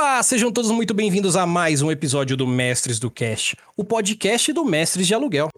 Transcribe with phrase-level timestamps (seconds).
[0.00, 4.52] Olá, sejam todos muito bem-vindos a mais um episódio do Mestres do Cast, o podcast
[4.52, 5.48] do Mestres de Aluguel.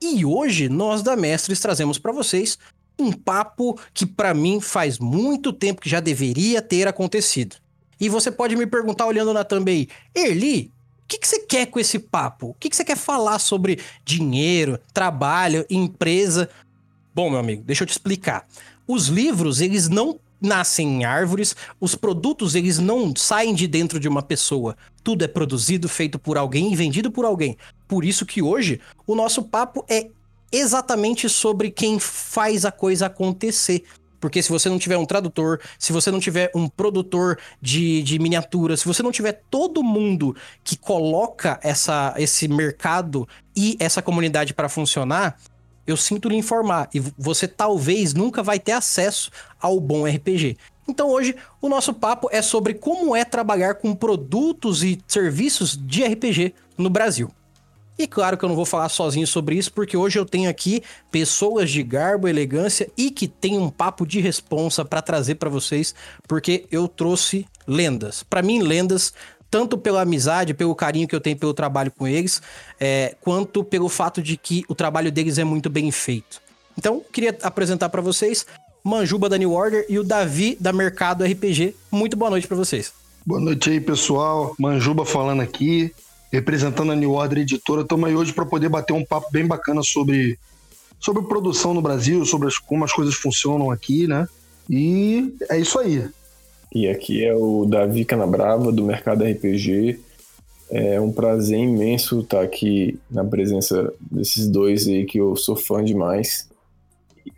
[0.00, 2.58] E hoje nós da Mestres trazemos para vocês
[2.98, 7.56] um papo que para mim faz muito tempo que já deveria ter acontecido.
[8.00, 10.72] E você pode me perguntar olhando na aí, Erli,
[11.04, 12.46] o que, que você quer com esse papo?
[12.46, 16.48] O que, que você quer falar sobre dinheiro, trabalho, empresa?
[17.14, 18.46] Bom, meu amigo, deixa eu te explicar.
[18.88, 24.08] Os livros, eles não nascem em árvores, os produtos eles não saem de dentro de
[24.08, 24.76] uma pessoa.
[25.02, 27.56] Tudo é produzido, feito por alguém e vendido por alguém.
[27.86, 30.08] Por isso que hoje o nosso papo é
[30.52, 33.84] exatamente sobre quem faz a coisa acontecer.
[34.20, 38.18] Porque se você não tiver um tradutor, se você não tiver um produtor de, de
[38.18, 44.52] miniatura, se você não tiver todo mundo que coloca essa, esse mercado e essa comunidade
[44.52, 45.38] para funcionar,
[45.90, 50.56] eu sinto lhe informar, e você talvez nunca vai ter acesso ao bom RPG.
[50.88, 56.04] Então hoje o nosso papo é sobre como é trabalhar com produtos e serviços de
[56.04, 57.30] RPG no Brasil.
[57.98, 60.82] E claro que eu não vou falar sozinho sobre isso, porque hoje eu tenho aqui
[61.10, 65.94] pessoas de garbo, elegância e que tem um papo de responsa para trazer para vocês,
[66.26, 68.22] porque eu trouxe lendas.
[68.22, 69.12] Para mim, lendas
[69.50, 72.40] tanto pela amizade, pelo carinho que eu tenho pelo trabalho com eles,
[72.78, 76.40] é, quanto pelo fato de que o trabalho deles é muito bem feito.
[76.78, 78.46] Então, queria apresentar para vocês
[78.82, 81.74] Manjuba da New Order e o Davi da Mercado RPG.
[81.90, 82.92] Muito boa noite para vocês.
[83.26, 84.54] Boa noite aí, pessoal.
[84.58, 85.92] Manjuba falando aqui,
[86.32, 87.82] representando a New Order Editora.
[87.82, 90.38] Estamos aí hoje para poder bater um papo bem bacana sobre,
[90.98, 94.26] sobre produção no Brasil, sobre as, como as coisas funcionam aqui, né?
[94.68, 96.08] E é isso aí.
[96.72, 99.98] E aqui é o Davi Canabrava, do Mercado RPG.
[100.70, 105.82] É um prazer imenso estar aqui na presença desses dois aí que eu sou fã
[105.82, 106.48] demais.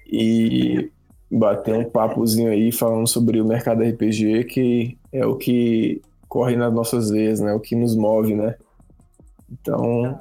[0.06, 0.90] E
[1.30, 6.72] bater um papozinho aí falando sobre o mercado RPG, que é o que corre nas
[6.72, 7.54] nossas veias, né?
[7.54, 8.54] O que nos move, né?
[9.50, 10.20] Então,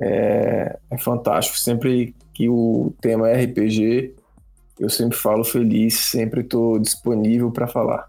[0.00, 1.56] é, é fantástico.
[1.56, 4.14] Sempre que o tema é RPG,
[4.80, 8.08] eu sempre falo feliz, sempre estou disponível para falar.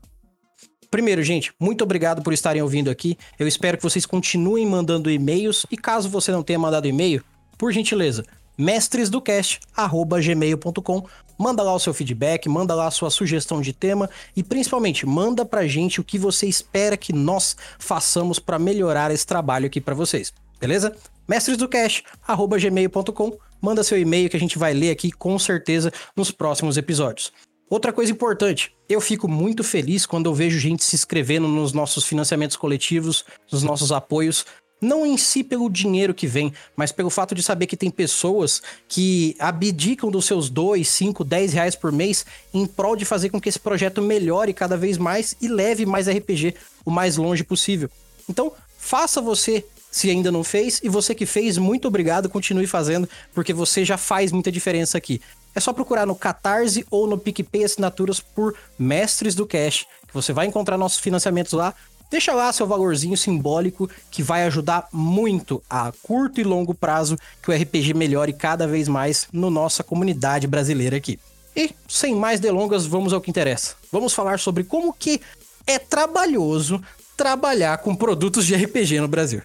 [0.91, 3.15] Primeiro, gente, muito obrigado por estarem ouvindo aqui.
[3.37, 7.23] Eu espero que vocês continuem mandando e-mails e caso você não tenha mandado e-mail,
[7.57, 8.25] por gentileza,
[8.57, 11.05] mestresdocast@gmail.com.
[11.37, 15.45] Manda lá o seu feedback, manda lá a sua sugestão de tema e principalmente manda
[15.45, 19.95] pra gente o que você espera que nós façamos para melhorar esse trabalho aqui para
[19.95, 20.33] vocês.
[20.59, 20.93] Beleza?
[21.27, 23.37] mestresdocast@gmail.com.
[23.61, 27.31] Manda seu e-mail que a gente vai ler aqui com certeza nos próximos episódios.
[27.69, 32.03] Outra coisa importante, eu fico muito feliz quando eu vejo gente se inscrevendo nos nossos
[32.03, 34.43] financiamentos coletivos, nos nossos apoios,
[34.81, 38.61] não em si pelo dinheiro que vem, mas pelo fato de saber que tem pessoas
[38.87, 43.39] que abdicam dos seus 2, 5, 10 reais por mês em prol de fazer com
[43.39, 47.89] que esse projeto melhore cada vez mais e leve mais RPG o mais longe possível.
[48.27, 53.09] Então, faça você se ainda não fez, e você que fez, muito obrigado, continue fazendo,
[53.33, 55.19] porque você já faz muita diferença aqui.
[55.59, 60.31] É só procurar no Catarse ou no PicPay assinaturas por Mestres do Cash, que você
[60.31, 61.73] vai encontrar nossos financiamentos lá.
[62.09, 67.51] Deixa lá seu valorzinho simbólico que vai ajudar muito a curto e longo prazo que
[67.51, 71.19] o RPG melhore cada vez mais no nossa comunidade brasileira aqui.
[71.53, 73.75] E sem mais delongas, vamos ao que interessa.
[73.91, 75.19] Vamos falar sobre como que
[75.67, 76.81] é trabalhoso
[77.17, 79.41] trabalhar com produtos de RPG no Brasil.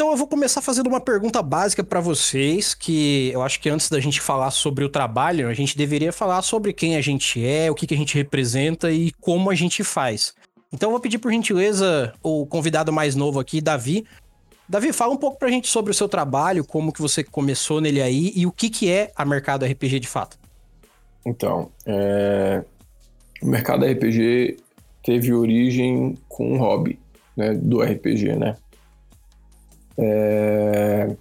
[0.00, 3.90] Então eu vou começar fazendo uma pergunta básica para vocês, que eu acho que antes
[3.90, 7.70] da gente falar sobre o trabalho, a gente deveria falar sobre quem a gente é,
[7.70, 10.34] o que, que a gente representa e como a gente faz.
[10.72, 14.06] Então eu vou pedir por gentileza o convidado mais novo aqui, Davi.
[14.66, 18.00] Davi, fala um pouco pra gente sobre o seu trabalho, como que você começou nele
[18.00, 20.38] aí e o que, que é a Mercado RPG de fato.
[21.26, 22.64] Então, é...
[23.42, 24.56] o Mercado RPG
[25.02, 26.98] teve origem com um hobby
[27.36, 28.56] né, do RPG, né?
[30.00, 31.14] É...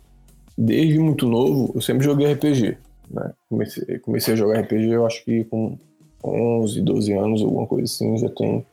[0.57, 2.77] Desde muito novo, eu sempre joguei RPG.
[3.11, 3.31] Né?
[3.49, 5.77] Comecei, comecei a jogar RPG, eu acho que com
[6.23, 8.65] 11, 12 anos, alguma coisa assim, já tem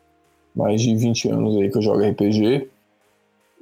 [0.54, 2.68] mais de 20 anos aí que eu jogo RPG.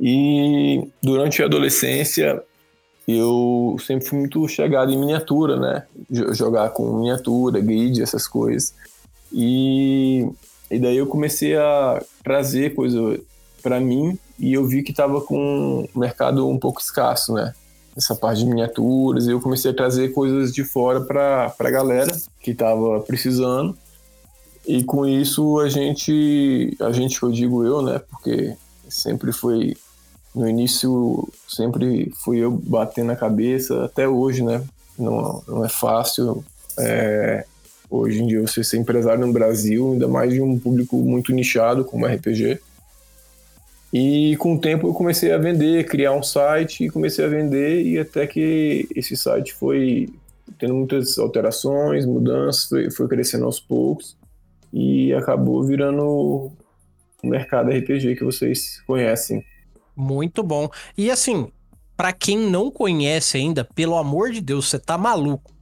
[0.00, 2.42] E durante a adolescência,
[3.06, 5.84] eu sempre fui muito chegado em miniatura, né?
[6.32, 8.74] Jogar com miniatura, grid, essas coisas.
[9.32, 10.26] E,
[10.70, 13.20] e daí eu comecei a trazer coisa
[13.62, 17.52] para mim e eu vi que estava com um mercado um pouco escasso, né?
[17.96, 22.12] essa parte de miniaturas, e eu comecei a trazer coisas de fora para a galera
[22.40, 23.76] que estava precisando.
[24.66, 28.56] E com isso a gente, a gente eu digo eu, né, porque
[28.88, 29.76] sempre foi
[30.34, 34.64] no início sempre fui eu batendo a cabeça, até hoje, né?
[34.98, 36.44] Não, não é fácil.
[36.76, 37.44] É,
[37.88, 41.84] hoje em dia você ser empresário no Brasil, ainda mais de um público muito nichado
[41.84, 42.60] como RPG.
[43.96, 47.80] E com o tempo eu comecei a vender, criar um site e comecei a vender
[47.80, 50.08] e até que esse site foi
[50.58, 54.16] tendo muitas alterações, mudanças, foi, foi crescendo aos poucos
[54.72, 56.52] e acabou virando o
[57.22, 59.44] mercado RPG que vocês conhecem.
[59.94, 60.68] Muito bom.
[60.98, 61.46] E assim,
[61.96, 65.54] para quem não conhece ainda, pelo amor de Deus, você tá maluco.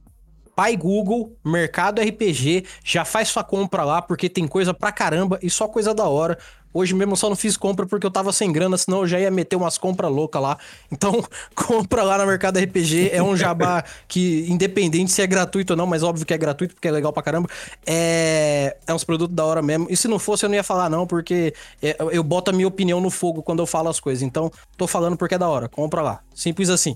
[0.55, 5.49] Pai Google, Mercado RPG, já faz sua compra lá porque tem coisa pra caramba e
[5.51, 6.37] só coisa da hora.
[6.73, 9.19] Hoje mesmo eu só não fiz compra porque eu tava sem grana, senão eu já
[9.19, 10.57] ia meter umas compras loucas lá.
[10.91, 11.23] Então,
[11.53, 13.11] compra lá no Mercado RPG.
[13.13, 16.73] É um jabá que, independente se é gratuito ou não, mas óbvio que é gratuito
[16.73, 17.47] porque é legal pra caramba.
[17.85, 19.87] É, é uns produtos da hora mesmo.
[19.89, 22.67] E se não fosse, eu não ia falar, não, porque é, eu boto a minha
[22.67, 24.23] opinião no fogo quando eu falo as coisas.
[24.23, 25.69] Então, tô falando porque é da hora.
[25.69, 26.19] Compra lá.
[26.33, 26.95] Simples assim.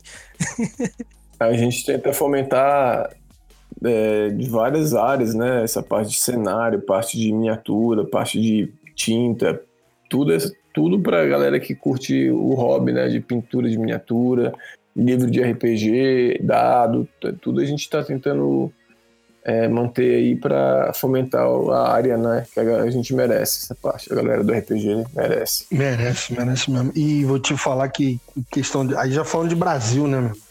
[1.40, 3.12] a gente tenta fomentar
[3.84, 5.64] é, de várias áreas, né?
[5.64, 9.62] Essa parte de cenário, parte de miniatura, parte de tinta,
[10.10, 10.36] tudo,
[10.74, 14.54] tudo para galera que curte o hobby, né, de pintura de miniatura,
[14.96, 17.08] livro de RPG, dado,
[17.42, 18.72] tudo a gente está tentando
[19.44, 24.16] é, manter aí para fomentar a área, né, que a gente merece essa parte, a
[24.16, 25.66] galera do RPG merece.
[25.72, 26.92] Merece, merece mesmo.
[26.96, 28.20] E vou te falar que
[28.52, 30.48] questão de, aí já falando de Brasil, né, meu?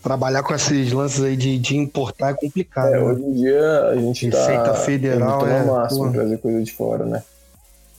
[0.00, 2.86] Trabalhar com esses lances aí de, de importar é complicado.
[2.86, 2.98] É, né?
[3.00, 7.22] hoje em dia a gente Receita tá federal é máximo trazer coisa de fora, né?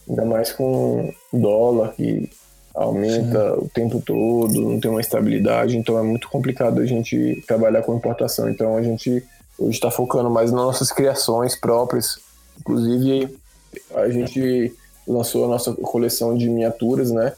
[0.10, 2.30] Ainda mais com dólar que
[2.74, 3.62] aumenta Sim.
[3.62, 7.96] o tempo todo, não tem uma estabilidade, então é muito complicado a gente trabalhar com
[7.96, 8.50] importação.
[8.50, 9.24] Então a gente
[9.58, 12.20] hoje está focando mais nas nossas criações próprias.
[12.60, 13.38] Inclusive,
[13.94, 14.74] a gente
[15.08, 17.34] lançou a nossa coleção de miniaturas, né?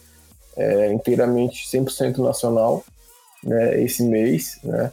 [0.55, 2.83] É, inteiramente 100% nacional,
[3.43, 3.81] né?
[3.81, 4.91] Esse mês, né?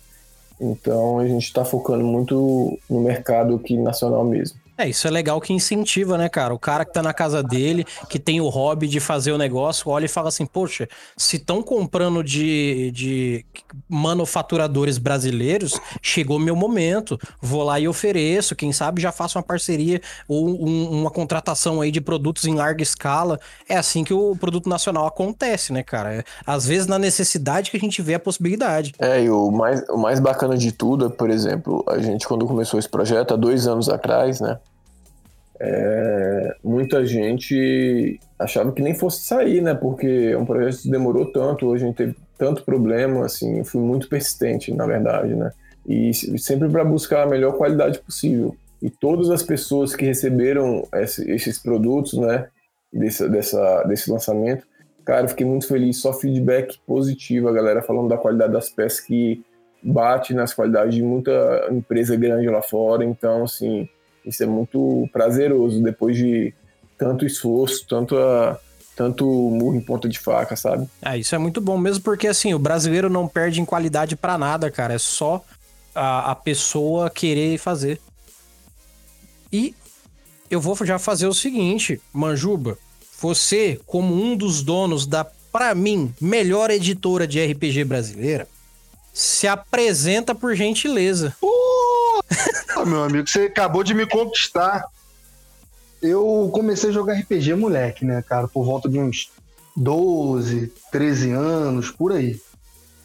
[0.60, 4.58] Então a gente está focando muito no mercado aqui nacional mesmo.
[4.78, 6.54] É, isso é legal que incentiva, né, cara?
[6.54, 9.90] O cara que tá na casa dele, que tem o hobby de fazer o negócio,
[9.90, 13.44] olha e fala assim: Poxa, se estão comprando de, de
[13.88, 17.18] manufaturadores brasileiros, chegou meu momento.
[17.42, 18.54] Vou lá e ofereço.
[18.54, 22.80] Quem sabe já faço uma parceria ou um, uma contratação aí de produtos em larga
[22.80, 23.40] escala.
[23.68, 26.14] É assim que o produto nacional acontece, né, cara?
[26.14, 28.94] É, às vezes na necessidade que a gente vê a possibilidade.
[29.00, 32.46] É, e o mais, o mais bacana de tudo é, por exemplo, a gente, quando
[32.46, 34.56] começou esse projeto, há dois anos atrás, né?
[35.60, 39.74] É, muita gente achava que nem fosse sair, né?
[39.74, 44.08] Porque é um projeto que demorou tanto, a gente teve tanto problema, assim, fui muito
[44.08, 45.50] persistente, na verdade, né?
[45.86, 48.54] E sempre para buscar a melhor qualidade possível.
[48.80, 52.46] E todas as pessoas que receberam esse, esses produtos, né,
[52.92, 54.64] desse, dessa, desse lançamento,
[55.04, 59.42] cara, fiquei muito feliz, só feedback positivo, a galera falando da qualidade das peças que
[59.82, 63.88] bate nas qualidades de muita empresa grande lá fora, então, assim,
[64.24, 66.52] isso é muito prazeroso depois de
[66.96, 68.58] tanto esforço, tanto a,
[68.96, 70.88] tanto murro em ponta de faca, sabe?
[71.00, 74.36] Ah, isso é muito bom mesmo porque assim, o brasileiro não perde em qualidade para
[74.36, 75.44] nada, cara, é só
[75.94, 78.00] a, a pessoa querer fazer.
[79.52, 79.74] E
[80.50, 82.76] eu vou já fazer o seguinte, Manjuba,
[83.20, 88.46] você como um dos donos da para mim melhor editora de RPG brasileira,
[89.12, 91.34] se apresenta por gentileza.
[91.42, 91.67] Uh!
[92.76, 94.84] Ah, meu amigo, você acabou de me conquistar.
[96.00, 98.46] Eu comecei a jogar RPG moleque, né, cara?
[98.46, 99.30] Por volta de uns
[99.76, 102.40] 12, 13 anos, por aí.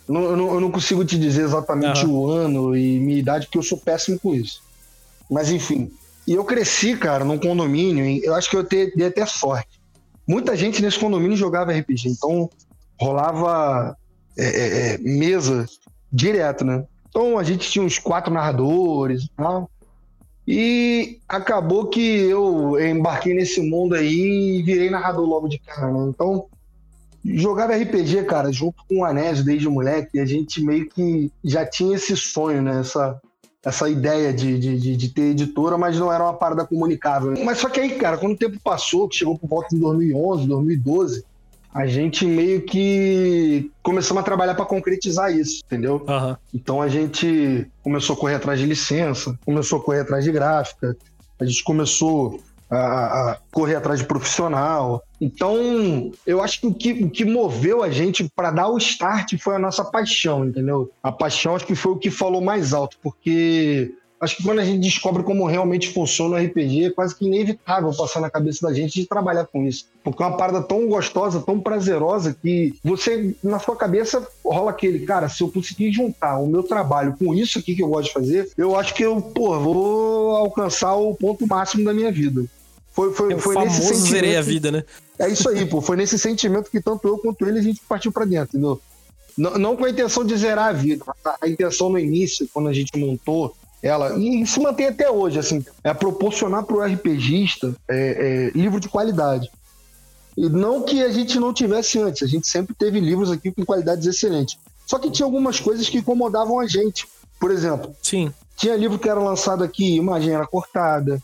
[0.07, 2.13] Eu não, eu não, eu não consigo te dizer exatamente uhum.
[2.13, 4.61] o ano e minha idade, porque eu sou péssimo com isso.
[5.29, 5.91] Mas enfim.
[6.27, 9.81] E eu cresci, cara, num condomínio, eu acho que eu dei até sorte.
[10.27, 12.49] Muita gente nesse condomínio jogava RPG, então
[12.99, 13.97] rolava
[14.37, 15.65] é, é, é mesa
[16.11, 16.85] direto, né?
[17.13, 19.69] Então a gente tinha uns quatro narradores e tal.
[20.47, 26.09] E acabou que eu embarquei nesse mundo aí e virei narrador logo de cara, né?
[26.09, 26.47] Então,
[27.23, 31.95] jogava RPG, cara, junto com o Anésio desde moleque, a gente meio que já tinha
[31.95, 32.79] esse sonho, né?
[32.79, 33.21] Essa,
[33.63, 37.31] essa ideia de, de, de, ter editora, mas não era uma parada comunicável.
[37.31, 37.43] Né?
[37.43, 40.47] Mas só que aí, cara, quando o tempo passou, que chegou por volta de 2011,
[40.47, 41.23] 2012,
[41.73, 46.05] a gente meio que começamos a trabalhar para concretizar isso, entendeu?
[46.07, 46.35] Uhum.
[46.53, 50.95] Então a gente começou a correr atrás de licença, começou a correr atrás de gráfica,
[51.39, 52.39] a gente começou
[52.69, 55.03] a, a correr atrás de profissional.
[55.19, 59.37] Então, eu acho que o que, o que moveu a gente para dar o start
[59.39, 60.91] foi a nossa paixão, entendeu?
[61.01, 64.65] A paixão acho que foi o que falou mais alto, porque acho que quando a
[64.65, 68.73] gente descobre como realmente funciona o RPG, é quase que inevitável passar na cabeça da
[68.73, 69.85] gente de trabalhar com isso.
[70.03, 74.99] Porque é uma parada tão gostosa, tão prazerosa, que você, na sua cabeça, rola aquele,
[75.05, 78.13] cara, se eu conseguir juntar o meu trabalho com isso aqui que eu gosto de
[78.13, 82.45] fazer, eu acho que eu, pô, vou alcançar o ponto máximo da minha vida.
[82.91, 84.09] Foi, foi, é foi nesse sentimento.
[84.09, 84.83] zerei a vida, né?
[85.17, 85.81] É isso aí, pô.
[85.81, 88.79] Foi nesse sentimento que tanto eu quanto ele a gente partiu para dentro, entendeu?
[89.35, 91.03] Não, não, com a intenção de zerar a vida.
[91.41, 95.63] A intenção no início, quando a gente montou ela, e se mantém até hoje, assim,
[95.83, 99.51] é proporcionar para o RPGista é, é, livro de qualidade.
[100.37, 103.65] E não que a gente não tivesse antes, a gente sempre teve livros aqui com
[103.65, 104.57] qualidades excelentes.
[104.87, 107.05] Só que tinha algumas coisas que incomodavam a gente.
[107.37, 108.33] Por exemplo, Sim.
[108.55, 111.21] tinha livro que era lançado aqui, imagem era cortada.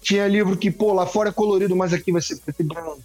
[0.00, 3.00] Tinha livro que, pô, lá fora é colorido, mas aqui vai ser preto e branco.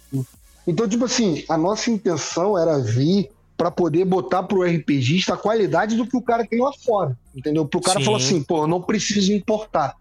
[0.66, 5.94] Então, tipo assim, a nossa intenção era vir para poder botar pro RPGista a qualidade
[5.94, 7.66] do que o cara tem lá fora, entendeu?
[7.66, 8.04] Pro cara Sim.
[8.04, 9.96] falar assim, pô, eu não preciso importar.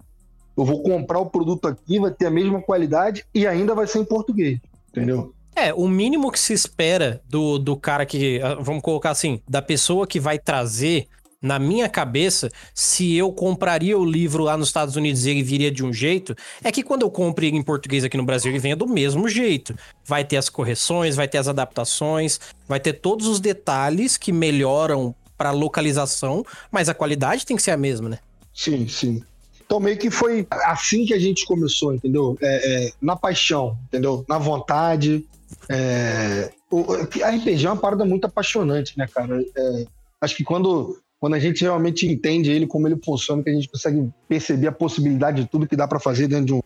[0.55, 3.99] Eu vou comprar o produto aqui, vai ter a mesma qualidade e ainda vai ser
[3.99, 4.59] em português,
[4.89, 5.33] entendeu?
[5.55, 9.61] É, o mínimo que se espera do, do cara que, ah, vamos colocar assim, da
[9.61, 11.07] pessoa que vai trazer
[11.43, 15.69] na minha cabeça, se eu compraria o livro lá nos Estados Unidos e ele viria
[15.69, 18.59] de um jeito, é que quando eu compro ele em português aqui no Brasil, ele
[18.59, 19.75] venha do mesmo jeito.
[20.05, 25.13] Vai ter as correções, vai ter as adaptações, vai ter todos os detalhes que melhoram
[25.37, 28.19] para localização, mas a qualidade tem que ser a mesma, né?
[28.53, 29.23] Sim, sim.
[29.65, 32.37] Então meio que foi assim que a gente começou, entendeu?
[32.41, 34.25] É, é, na paixão, entendeu?
[34.27, 35.25] Na vontade.
[35.69, 36.51] É...
[36.69, 39.43] O, a RPG é uma parada muito apaixonante, né, cara?
[39.55, 39.85] É,
[40.21, 43.69] acho que quando quando a gente realmente entende ele, como ele funciona, que a gente
[43.69, 46.61] consegue perceber a possibilidade de tudo que dá para fazer dentro de um,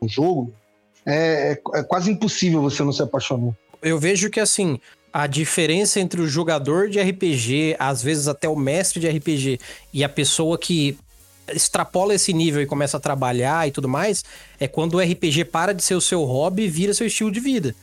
[0.00, 0.54] um jogo,
[1.04, 3.52] é, é, é, quase impossível você não se apaixonar.
[3.82, 4.80] Eu vejo que, assim,
[5.12, 9.60] a diferença entre o jogador de RPG, às vezes até o mestre de RPG,
[9.92, 10.96] e a pessoa que
[11.52, 14.24] extrapola esse nível e começa a trabalhar e tudo mais,
[14.58, 17.40] é quando o RPG para de ser o seu hobby e vira seu estilo de
[17.40, 17.74] vida.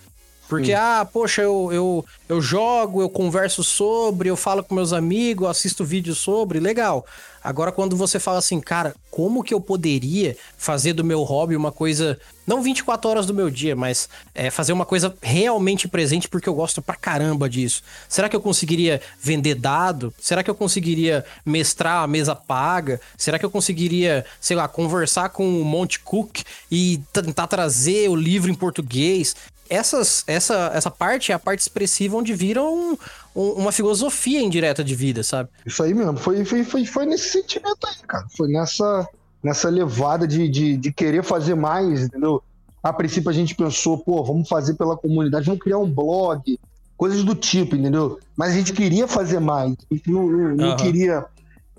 [0.47, 0.73] Porque, Sim.
[0.73, 5.83] ah, poxa, eu, eu, eu jogo, eu converso sobre, eu falo com meus amigos, assisto
[5.83, 7.05] vídeos sobre, legal.
[7.43, 11.71] Agora, quando você fala assim, cara, como que eu poderia fazer do meu hobby uma
[11.71, 16.49] coisa, não 24 horas do meu dia, mas é, fazer uma coisa realmente presente porque
[16.49, 17.83] eu gosto pra caramba disso?
[18.09, 20.13] Será que eu conseguiria vender dado?
[20.19, 22.99] Será que eu conseguiria mestrar a mesa paga?
[23.17, 28.15] Será que eu conseguiria, sei lá, conversar com o Monte Cook e tentar trazer o
[28.15, 29.35] livro em português?
[29.69, 32.97] Essas, essa, essa parte é a parte expressiva onde vira um,
[33.35, 35.49] um, uma filosofia indireta de vida, sabe?
[35.65, 36.17] Isso aí mesmo.
[36.17, 38.25] Foi, foi, foi, foi nesse sentimento aí, cara.
[38.35, 39.07] Foi nessa,
[39.43, 42.41] nessa levada de, de, de querer fazer mais, entendeu?
[42.81, 46.59] A princípio a gente pensou, pô, vamos fazer pela comunidade, vamos criar um blog,
[46.95, 48.19] coisas do tipo, entendeu?
[48.35, 49.73] Mas a gente queria fazer mais.
[49.91, 50.75] A gente não, não, não uhum.
[50.75, 51.25] queria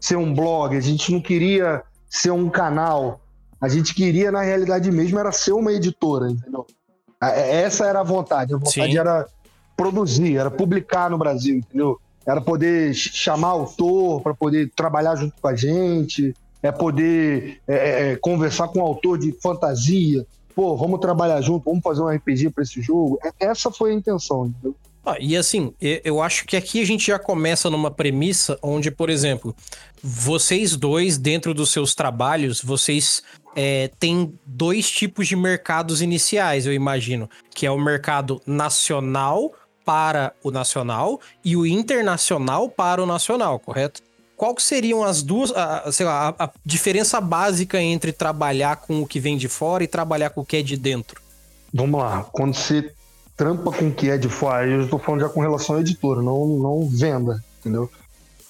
[0.01, 3.21] ser um blog, a gente não queria ser um canal.
[3.61, 6.65] A gente queria, na realidade mesmo, era ser uma editora, entendeu?
[7.23, 8.55] É, essa era a vontade.
[8.55, 8.99] A vontade Sim.
[8.99, 9.27] era
[9.77, 12.01] produzir, era publicar no Brasil, entendeu?
[12.27, 18.13] Era poder chamar autor para poder trabalhar junto com a gente, é poder é, é,
[18.13, 20.27] é, conversar com um autor de fantasia.
[20.55, 23.19] Pô, vamos trabalhar junto, vamos fazer um RPG para esse jogo.
[23.25, 24.75] É, essa foi a intenção, entendeu?
[25.07, 29.09] Ah, e assim, eu acho que aqui a gente já começa numa premissa onde, por
[29.09, 29.57] exemplo,
[30.03, 33.23] vocês dois, dentro dos seus trabalhos, vocês
[33.61, 39.53] é, têm dois tipos de mercados iniciais, eu imagino, que é o mercado nacional
[39.85, 44.01] para o nacional e o internacional para o nacional, correto?
[44.37, 49.03] Qual que seriam as duas, a, sei lá, a, a diferença básica entre trabalhar com
[49.03, 51.21] o que vem de fora e trabalhar com o que é de dentro?
[51.75, 52.95] Vamos lá, quando você
[53.37, 56.23] trampa com o que é de fora, eu estou falando já com relação à editora,
[56.23, 57.91] não, não venda, entendeu?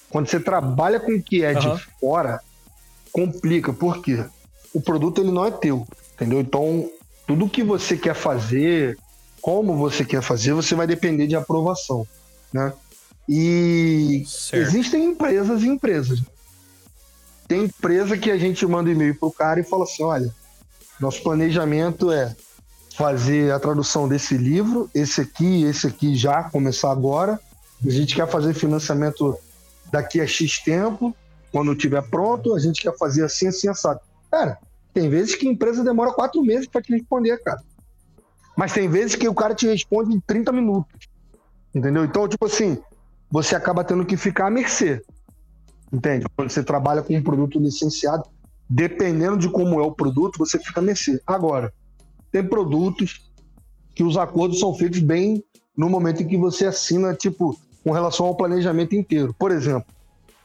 [0.07, 1.59] Quando você trabalha com o que é uhum.
[1.59, 2.39] de fora,
[3.11, 4.23] complica, por quê?
[4.73, 6.39] O produto ele não é teu, entendeu?
[6.39, 6.89] Então,
[7.27, 8.97] tudo que você quer fazer,
[9.41, 12.07] como você quer fazer, você vai depender de aprovação,
[12.53, 12.73] né?
[13.27, 14.67] E certo.
[14.67, 16.19] existem empresas e empresas.
[17.47, 20.33] Tem empresa que a gente manda e-mail pro cara e fala assim, olha,
[20.99, 22.35] nosso planejamento é
[22.95, 27.39] fazer a tradução desse livro, esse aqui, esse aqui já começar agora.
[27.85, 29.37] A gente quer fazer financiamento
[29.91, 31.15] daqui a X tempo,
[31.51, 34.01] quando estiver pronto, a gente quer fazer assim, assim, assado.
[34.31, 34.59] Cara,
[34.93, 37.61] tem vezes que a empresa demora quatro meses para te responder, cara.
[38.55, 41.07] Mas tem vezes que o cara te responde em 30 minutos.
[41.73, 42.03] Entendeu?
[42.03, 42.77] Então, tipo assim,
[43.31, 45.01] você acaba tendo que ficar à mercê.
[45.91, 46.25] Entende?
[46.35, 48.23] Quando você trabalha com um produto licenciado,
[48.69, 51.21] dependendo de como é o produto, você fica à mercê.
[51.25, 51.73] Agora,
[52.31, 53.31] tem produtos
[53.95, 55.43] que os acordos são feitos bem
[55.75, 59.33] no momento em que você assina, tipo, com relação ao planejamento inteiro.
[59.37, 59.91] Por exemplo,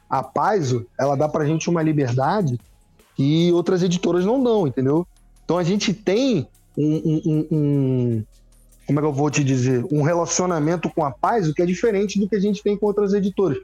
[0.08, 2.58] a Paiso, ela dá pra gente uma liberdade
[3.14, 5.06] que outras editoras não dão, entendeu?
[5.44, 8.24] Então a gente tem um, um, um,
[8.86, 12.18] como é que eu vou te dizer, um relacionamento com a Paiso que é diferente
[12.18, 13.58] do que a gente tem com outras editoras.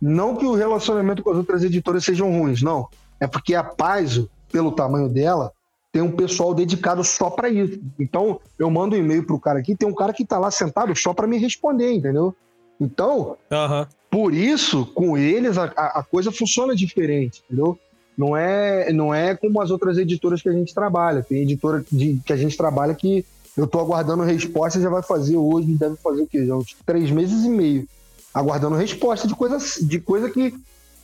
[0.00, 2.88] Não que o relacionamento com as outras editoras sejam ruins, não.
[3.18, 5.52] É porque a Paiso, pelo tamanho dela,
[5.90, 7.80] tem um pessoal dedicado só para isso.
[7.98, 10.94] Então, eu mando um e-mail pro cara aqui, tem um cara que tá lá sentado
[10.94, 12.34] só para me responder, entendeu?
[12.78, 13.86] Então, uhum.
[14.10, 17.78] por isso, com eles, a, a, coisa funciona diferente, entendeu?
[18.16, 21.22] Não é, não é como as outras editoras que a gente trabalha.
[21.22, 23.24] Tem editora de, que a gente trabalha que
[23.56, 26.46] eu tô aguardando resposta, já vai fazer hoje, deve fazer o quê?
[26.46, 27.88] Já uns três meses e meio.
[28.32, 30.54] Aguardando resposta de coisa, de coisa que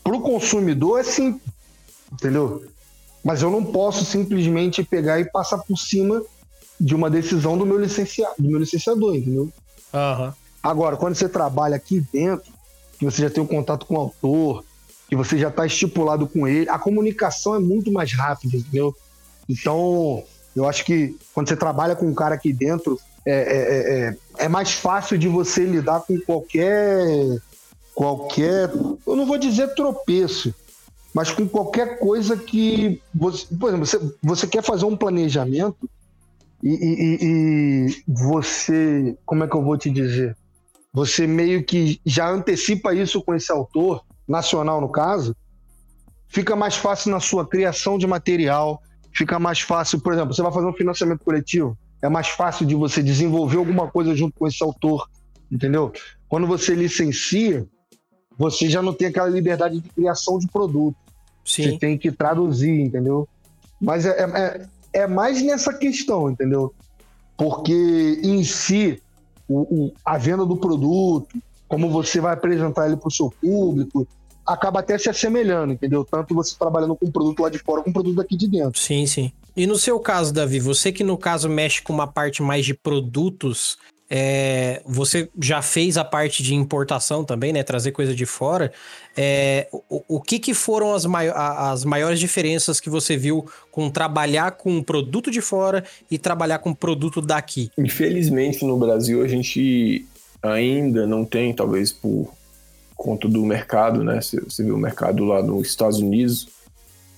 [0.04, 1.42] pro consumidor é simples,
[2.12, 2.62] entendeu?
[3.24, 6.22] Mas eu não posso simplesmente pegar e passar por cima
[6.78, 9.48] de uma decisão do meu licenciado, do meu licenciador, entendeu?
[9.92, 10.32] Uhum.
[10.62, 12.52] Agora, quando você trabalha aqui dentro,
[12.98, 14.64] que você já tem um contato com o autor,
[15.12, 18.96] que você já está estipulado com ele, a comunicação é muito mais rápida, entendeu?
[19.46, 20.24] Então,
[20.56, 24.48] eu acho que quando você trabalha com um cara aqui dentro, é, é, é, é
[24.48, 27.38] mais fácil de você lidar com qualquer.
[27.94, 28.70] qualquer.
[29.06, 30.54] Eu não vou dizer tropeço,
[31.12, 32.98] mas com qualquer coisa que.
[33.14, 35.90] Você, por exemplo, você, você quer fazer um planejamento
[36.62, 39.14] e, e, e, você.
[39.26, 40.34] Como é que eu vou te dizer?
[40.90, 45.36] Você meio que já antecipa isso com esse autor, nacional no caso,
[46.28, 50.52] fica mais fácil na sua criação de material, fica mais fácil, por exemplo, você vai
[50.52, 54.62] fazer um financiamento coletivo, é mais fácil de você desenvolver alguma coisa junto com esse
[54.62, 55.08] autor,
[55.50, 55.92] entendeu?
[56.28, 57.66] Quando você licencia,
[58.36, 60.96] você já não tem aquela liberdade de criação de produto.
[61.44, 61.64] Sim.
[61.64, 63.28] Você tem que traduzir, entendeu?
[63.80, 66.72] Mas é, é, é mais nessa questão, entendeu?
[67.36, 69.02] Porque em si,
[69.48, 71.36] o, o, a venda do produto,
[71.72, 74.06] como você vai apresentar ele para o seu público,
[74.46, 76.04] acaba até se assemelhando, entendeu?
[76.04, 78.78] Tanto você trabalhando com um produto lá de fora com um produto daqui de dentro.
[78.78, 79.32] Sim, sim.
[79.56, 82.74] E no seu caso, Davi, você que no caso mexe com uma parte mais de
[82.74, 83.78] produtos,
[84.10, 87.62] é, você já fez a parte de importação também, né?
[87.62, 88.70] Trazer coisa de fora.
[89.16, 93.88] É, o, o que, que foram as, mai as maiores diferenças que você viu com
[93.88, 97.70] trabalhar com produto de fora e trabalhar com produto daqui?
[97.78, 100.06] Infelizmente, no Brasil, a gente
[100.42, 102.32] ainda não tem, talvez por
[102.96, 104.20] conta do mercado, né?
[104.20, 106.48] Você vê o mercado lá nos Estados Unidos,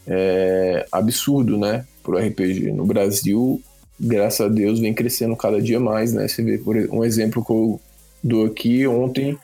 [0.07, 1.87] é absurdo, né?
[2.03, 2.73] Pro RPG.
[2.73, 3.61] No Brasil,
[3.99, 6.29] graças a Deus, vem crescendo cada dia mais, né?
[6.29, 7.81] Você vê, por um exemplo que eu
[8.23, 9.39] dou aqui, ontem,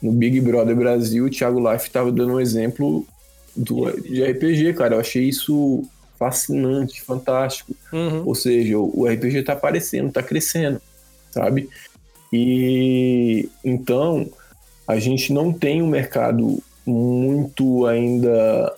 [0.00, 3.06] no Big Brother Brasil, o Thiago Life estava dando um exemplo
[3.56, 4.96] do, de RPG, cara.
[4.96, 5.84] Eu achei isso
[6.18, 7.74] fascinante, fantástico.
[7.92, 8.26] Uhum.
[8.26, 10.80] Ou seja, o RPG está aparecendo, está crescendo,
[11.30, 11.68] sabe?
[12.32, 14.28] E então
[14.86, 18.74] a gente não tem um mercado muito ainda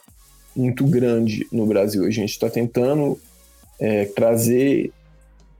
[0.54, 2.04] muito grande no Brasil.
[2.04, 3.18] A gente está tentando
[3.78, 4.92] é, trazer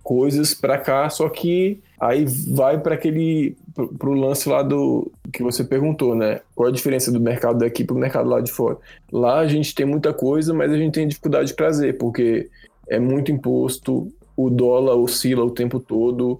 [0.02, 3.57] coisas para cá, só que aí vai para aquele
[3.98, 6.40] pro, lance lá do que você perguntou, né?
[6.54, 8.76] Qual a diferença do mercado daqui para o mercado lá de fora?
[9.11, 12.48] Lá a gente tem muita coisa, mas a gente tem dificuldade de trazer, porque
[12.88, 16.38] é muito imposto, o dólar oscila o tempo todo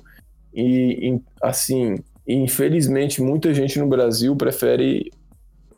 [0.55, 5.11] e assim, infelizmente muita gente no Brasil prefere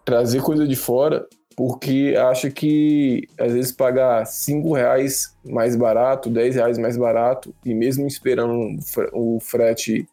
[0.04, 1.26] trazer coisa de fora
[1.56, 7.72] porque acha que às vezes pagar 5 reais mais barato, 10 reais mais barato, e
[7.72, 8.78] mesmo esperando
[9.14, 10.06] o frete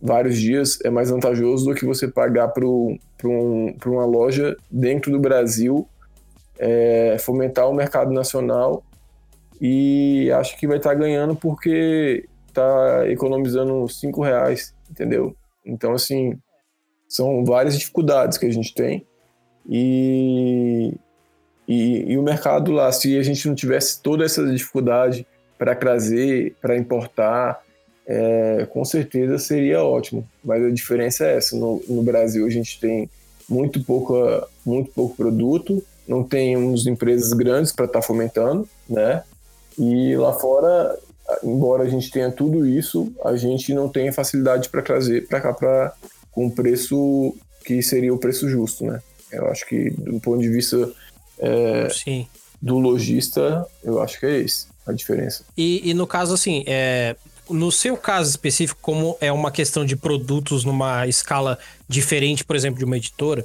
[0.00, 2.98] vários dias, é mais vantajoso do que você pagar para um,
[3.86, 5.88] uma loja dentro do Brasil,
[6.58, 8.82] é, fomentar o mercado nacional
[9.60, 15.34] e acho que vai estar tá ganhando porque está economizando 5 reais, entendeu?
[15.64, 16.38] Então, assim,
[17.08, 19.04] são várias dificuldades que a gente tem
[19.68, 20.94] e,
[21.66, 25.26] e, e, o mercado lá, se a gente não tivesse toda essa dificuldade
[25.58, 27.62] para trazer, para importar,
[28.06, 30.28] é, com certeza seria ótimo.
[30.44, 33.08] Mas a diferença é essa: no, no Brasil a gente tem
[33.48, 39.22] muito, pouca, muito pouco produto, não temos empresas grandes para estar tá fomentando, né?
[39.78, 40.98] E lá fora,
[41.42, 45.52] embora a gente tenha tudo isso, a gente não tem facilidade para trazer para cá
[45.52, 45.92] pra,
[46.30, 49.00] com preço que seria o preço justo, né?
[49.30, 50.92] Eu acho que, do ponto de vista
[51.38, 51.88] é,
[52.60, 55.44] do lojista, eu acho que é esse a diferença.
[55.56, 57.16] E, e no caso, assim, é,
[57.48, 61.58] no seu caso específico, como é uma questão de produtos numa escala
[61.88, 63.44] diferente, por exemplo, de uma editora,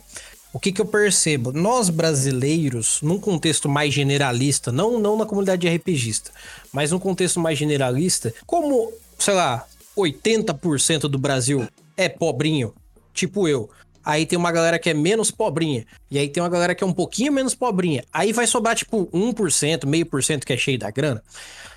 [0.53, 1.51] o que, que eu percebo?
[1.51, 6.31] Nós brasileiros, num contexto mais generalista, não, não na comunidade de RPGista,
[6.71, 12.73] mas num contexto mais generalista, como, sei lá, 80% do Brasil é pobrinho,
[13.13, 13.69] tipo eu.
[14.05, 15.85] Aí tem uma galera que é menos pobrinha.
[16.09, 18.05] E aí tem uma galera que é um pouquinho menos pobrinha.
[18.13, 21.21] Aí vai sobrar, tipo, 1%, meio por cento que é cheio da grana.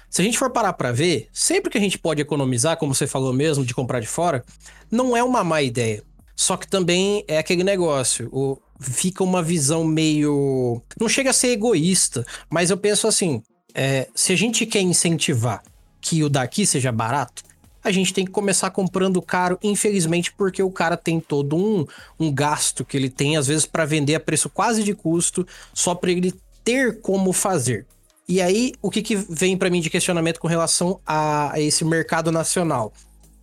[0.08, 3.06] Se a gente for parar para ver, sempre que a gente pode economizar, como você
[3.06, 4.44] falou mesmo, de comprar de fora,
[4.90, 6.04] não é uma má ideia.
[6.40, 8.30] Só que também é aquele negócio.
[8.32, 10.80] O, fica uma visão meio.
[10.98, 13.42] Não chega a ser egoísta, mas eu penso assim:
[13.74, 15.62] é, se a gente quer incentivar
[16.00, 17.42] que o daqui seja barato,
[17.84, 21.84] a gente tem que começar comprando caro, infelizmente, porque o cara tem todo um,
[22.18, 25.94] um gasto que ele tem, às vezes, para vender a preço quase de custo, só
[25.94, 26.32] para ele
[26.64, 27.84] ter como fazer.
[28.26, 31.84] E aí, o que, que vem para mim de questionamento com relação a, a, esse
[31.84, 32.94] mercado nacional?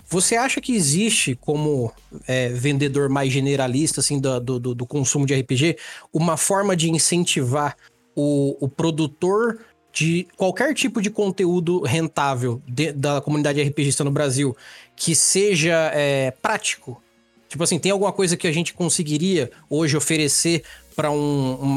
[0.10, 1.92] Você acha que existe, como
[2.26, 5.78] é, vendedor mais generalista, assim, do, do, do, consumo de RPG,
[6.14, 7.76] uma forma de incentivar
[8.16, 9.60] o, o produtor
[9.92, 14.56] de qualquer tipo de conteúdo rentável de, da comunidade RPGista no Brasil
[14.96, 17.02] que seja é, prático?
[17.50, 20.64] Tipo assim, tem alguma coisa que a gente conseguiria hoje oferecer
[20.96, 21.76] para um,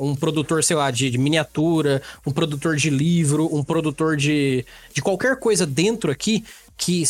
[0.00, 5.02] um produtor, sei lá, de, de, miniatura, um produtor de livro, um produtor de, de
[5.02, 6.44] qualquer coisa dentro aqui
[6.76, 7.04] que,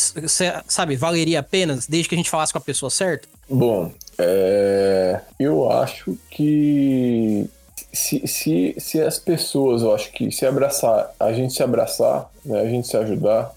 [0.67, 3.27] sabe, valeria a pena desde que a gente falasse com a pessoa certa?
[3.49, 7.49] Bom, é, eu acho que
[7.91, 12.61] se, se, se as pessoas, eu acho que se abraçar, a gente se abraçar, né,
[12.61, 13.53] a gente se ajudar,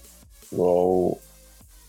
[0.51, 1.17] igual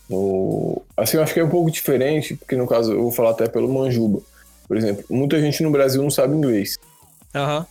[0.08, 3.30] no, assim, eu acho que é um pouco diferente, porque no caso eu vou falar
[3.30, 4.20] até pelo Manjuba.
[4.66, 6.76] Por exemplo, muita gente no Brasil não sabe inglês.
[7.34, 7.64] Uhum.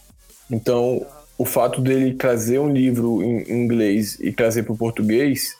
[0.49, 1.05] Então,
[1.37, 5.55] o fato dele trazer um livro em inglês e trazer para o português,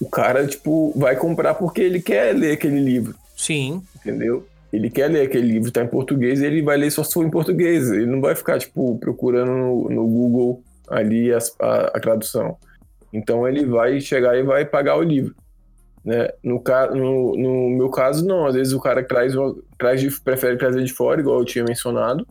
[0.00, 3.14] o cara, tipo, vai comprar porque ele quer ler aquele livro.
[3.36, 3.82] Sim.
[3.96, 4.46] Entendeu?
[4.72, 7.30] Ele quer ler aquele livro, tá em português, ele vai ler só se for em
[7.30, 7.90] português.
[7.90, 12.56] Ele não vai ficar, tipo, procurando no, no Google ali a, a, a, tradução.
[13.12, 15.34] Então ele vai chegar e vai pagar o livro.
[16.04, 16.28] Né?
[16.42, 16.62] No,
[16.94, 18.46] no, no meu caso, não.
[18.46, 19.32] Às vezes o cara traz,
[19.78, 22.26] traz de, prefere trazer de fora, igual eu tinha mencionado.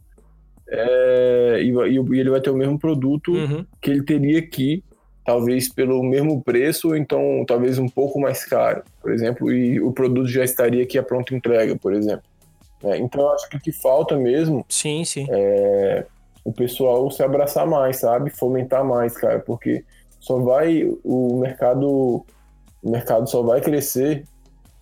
[0.67, 3.65] É, e, e, ele vai ter o mesmo produto uhum.
[3.81, 4.83] que ele teria aqui
[5.25, 9.91] talvez pelo mesmo preço, ou então talvez um pouco mais caro, por exemplo, e o
[9.91, 12.23] produto já estaria aqui a pronta entrega, por exemplo.
[12.83, 15.25] É, então acho que o que falta mesmo sim, sim.
[15.29, 16.05] é
[16.43, 18.29] o pessoal se abraçar mais, sabe?
[18.29, 19.83] Fomentar mais, cara, porque
[20.19, 22.23] só vai o mercado
[22.83, 24.25] o mercado só vai crescer,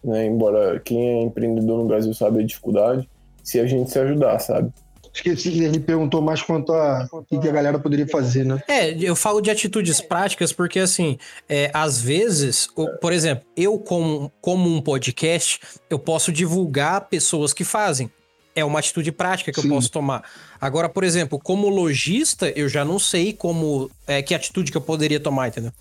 [0.04, 0.26] né?
[0.26, 3.10] Embora quem é empreendedor no Brasil sabe a dificuldade,
[3.42, 4.74] se a gente se ajudar, sabe?
[5.14, 8.62] Esqueci, ele perguntou mais quanto a o que a galera poderia fazer, né?
[8.68, 12.68] É, eu falo de atitudes práticas porque, assim, é, às vezes,
[13.00, 18.10] por exemplo, eu como, como um podcast, eu posso divulgar pessoas que fazem.
[18.56, 19.68] É uma atitude prática que Sim.
[19.68, 20.24] eu posso tomar.
[20.60, 24.82] Agora, por exemplo, como lojista, eu já não sei como é, que atitude que eu
[24.82, 25.72] poderia tomar, entendeu?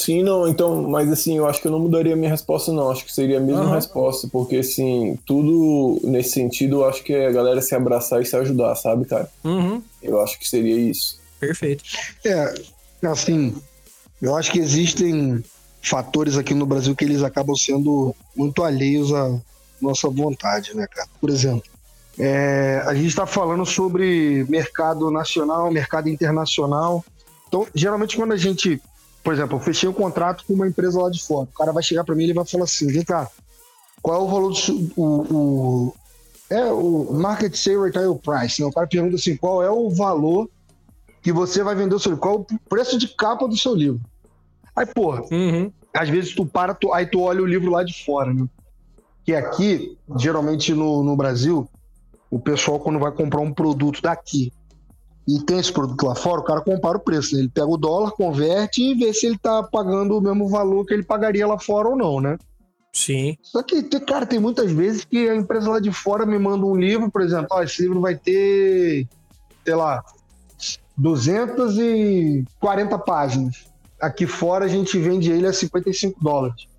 [0.00, 2.90] Sim, não, então, mas assim, eu acho que eu não mudaria minha resposta, não.
[2.90, 3.74] Acho que seria a mesma uhum.
[3.74, 8.24] resposta, porque assim, tudo nesse sentido, eu acho que é a galera se abraçar e
[8.24, 9.30] se ajudar, sabe, cara?
[9.44, 9.82] Uhum.
[10.02, 11.20] Eu acho que seria isso.
[11.38, 11.84] Perfeito.
[12.24, 12.54] É,
[13.02, 13.54] assim,
[14.22, 15.44] eu acho que existem
[15.82, 19.38] fatores aqui no Brasil que eles acabam sendo muito alheios à
[19.82, 21.08] nossa vontade, né, cara?
[21.20, 21.70] Por exemplo,
[22.18, 27.04] é, a gente está falando sobre mercado nacional, mercado internacional.
[27.48, 28.80] Então, geralmente, quando a gente
[29.22, 31.48] por exemplo, eu fechei um contrato com uma empresa lá de fora.
[31.52, 33.28] O cara vai chegar para mim e vai falar assim: vem cá,
[34.02, 34.92] qual é o valor do.
[34.96, 35.94] O, o,
[36.48, 38.60] é o market share retail price.
[38.60, 38.66] Né?
[38.66, 40.48] O cara pergunta assim: qual é o valor
[41.22, 42.22] que você vai vender o seu livro?
[42.22, 44.00] Qual é o preço de capa do seu livro?
[44.74, 45.70] Aí, porra, uhum.
[45.94, 48.46] às vezes tu para, tu, aí tu olha o livro lá de fora, né?
[49.24, 51.68] Que aqui, geralmente no, no Brasil,
[52.30, 54.52] o pessoal, quando vai comprar um produto daqui,
[55.36, 57.34] e tem esse produto lá fora, o cara compara o preço.
[57.34, 57.42] Né?
[57.42, 60.94] Ele pega o dólar, converte e vê se ele tá pagando o mesmo valor que
[60.94, 62.38] ele pagaria lá fora ou não, né?
[62.92, 63.36] Sim.
[63.42, 66.74] Só que, cara, tem muitas vezes que a empresa lá de fora me manda um
[66.74, 69.06] livro, por exemplo, ó, esse livro vai ter,
[69.64, 70.02] sei lá,
[70.96, 73.66] 240 páginas.
[74.00, 76.70] Aqui fora a gente vende ele a 55 dólares.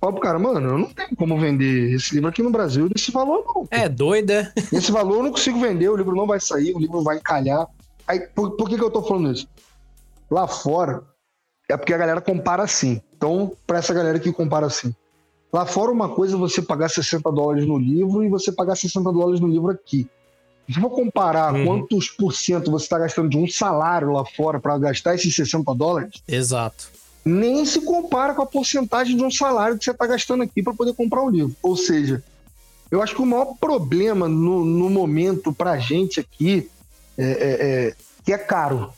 [0.00, 3.10] Fala pro cara, mano, eu não tenho como vender esse livro aqui no Brasil desse
[3.10, 3.68] valor, não.
[3.70, 4.50] É, doida.
[4.72, 7.68] Esse valor eu não consigo vender, o livro não vai sair, o livro vai encalhar.
[8.10, 9.46] Aí, por, por que, que eu tô falando isso?
[10.28, 11.04] Lá fora,
[11.68, 13.00] é porque a galera compara assim.
[13.16, 14.92] Então, para essa galera que compara assim.
[15.52, 19.12] Lá fora, uma coisa é você pagar 60 dólares no livro e você pagar 60
[19.12, 20.08] dólares no livro aqui.
[20.68, 21.64] Se for comparar uhum.
[21.64, 25.72] quantos por cento você está gastando de um salário lá fora para gastar esses 60
[25.76, 26.20] dólares.
[26.26, 26.88] Exato.
[27.24, 30.74] Nem se compara com a porcentagem de um salário que você está gastando aqui para
[30.74, 31.54] poder comprar um livro.
[31.62, 32.24] Ou seja,
[32.90, 36.68] Eu acho que o maior problema no, no momento pra gente aqui
[37.22, 38.92] é, é, é que é caro.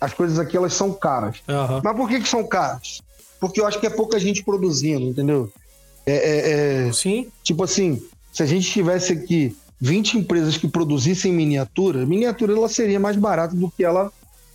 [0.00, 1.38] As coisas aqui elas são caras.
[1.48, 1.80] Aham.
[1.82, 3.00] Mas por que, que são caras?
[3.40, 5.50] Porque eu acho que é pouca gente produzindo, entendeu?
[6.06, 7.26] É, é- é- Sim.
[7.42, 8.02] tipo assim,
[8.32, 13.54] se a gente tivesse aqui 20 empresas que produzissem miniatura, miniatura ela seria mais barata
[13.54, 14.12] do que ela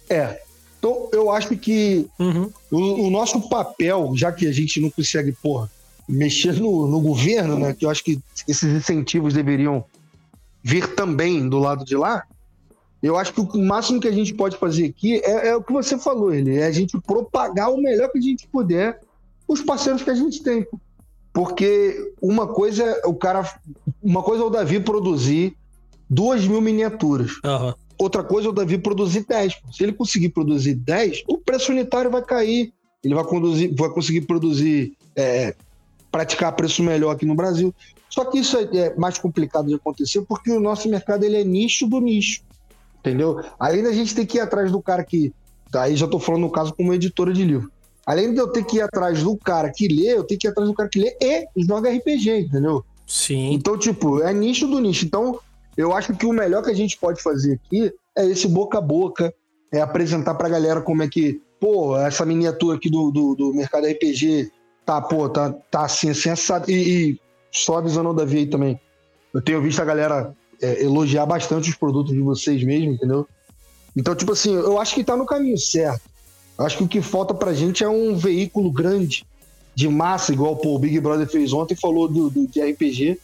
[0.09, 0.41] é.
[0.79, 2.49] Então, eu acho que Uhum.
[2.71, 5.69] o, o nosso papel, já que a gente não consegue, porra,
[6.09, 7.73] mexer no, no governo, né?
[7.73, 9.83] Que eu acho que esses incentivos deveriam
[10.63, 12.23] vir também do lado de lá.
[13.01, 15.73] Eu acho que o máximo que a gente pode fazer aqui é, é o que
[15.73, 18.99] você falou, ele é a gente propagar o melhor que a gente puder
[19.47, 20.65] os parceiros que a gente tem.
[21.33, 23.49] Porque uma coisa é o cara.
[24.01, 25.55] Uma coisa é o Davi produzir
[26.09, 27.31] duas mil miniaturas.
[27.43, 27.75] Aham.
[27.97, 29.61] Outra coisa é o Davi produzir 10.
[29.71, 32.73] Se ele conseguir produzir 10, o preço unitário vai cair.
[33.03, 35.55] Ele vai, conduzir, vai conseguir produzir, é,
[36.11, 37.73] praticar preço melhor aqui no Brasil.
[38.09, 41.43] Só que isso é, é mais complicado de acontecer porque o nosso mercado ele é
[41.43, 42.41] nicho do nicho.
[43.01, 43.43] Entendeu?
[43.59, 45.33] Além da gente ter que ir atrás do cara que.
[45.73, 47.71] Aí já estou falando no caso como editora de livro.
[48.05, 50.49] Além de eu ter que ir atrás do cara que lê, eu tenho que ir
[50.49, 51.15] atrás do cara que lê
[51.55, 52.83] e joga RPG, entendeu?
[53.05, 53.53] Sim.
[53.53, 55.05] Então, tipo, é nicho do nicho.
[55.05, 55.39] Então,
[55.77, 58.81] eu acho que o melhor que a gente pode fazer aqui é esse boca a
[58.81, 59.33] boca,
[59.71, 63.87] é apresentar pra galera como é que, pô, essa miniatura aqui do, do, do mercado
[63.87, 64.51] RPG
[64.85, 66.69] tá, pô, tá, tá assim, assim, assado.
[66.69, 66.73] E,
[67.11, 67.19] e
[67.51, 68.79] só avisando o Davi aí também.
[69.33, 73.27] Eu tenho visto a galera é, elogiar bastante os produtos de vocês mesmo, entendeu?
[73.95, 76.01] Então, tipo assim, eu acho que tá no caminho certo.
[76.57, 79.25] Eu acho que o que falta pra gente é um veículo grande
[79.73, 83.17] de massa, igual pô, o Big Brother fez ontem, falou do, do- de RPG,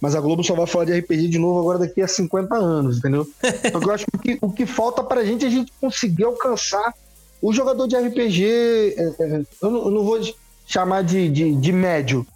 [0.00, 2.98] mas a Globo só vai falar de RPG de novo agora daqui a 50 anos,
[2.98, 3.26] entendeu?
[3.72, 6.24] Porque eu acho que o que, o que falta pra gente é a gente conseguir
[6.24, 6.94] alcançar
[7.40, 10.18] o jogador de RPG, é, é, eu, não, eu não vou
[10.66, 12.26] chamar de, de, de médio,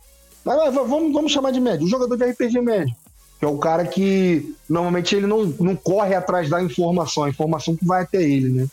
[0.44, 2.94] mas vamos, vamos chamar de médio, o jogador de RPG médio,
[3.38, 7.77] que é o cara que normalmente ele não, não corre atrás da informação, a informação
[7.77, 8.66] que vai até ele, né?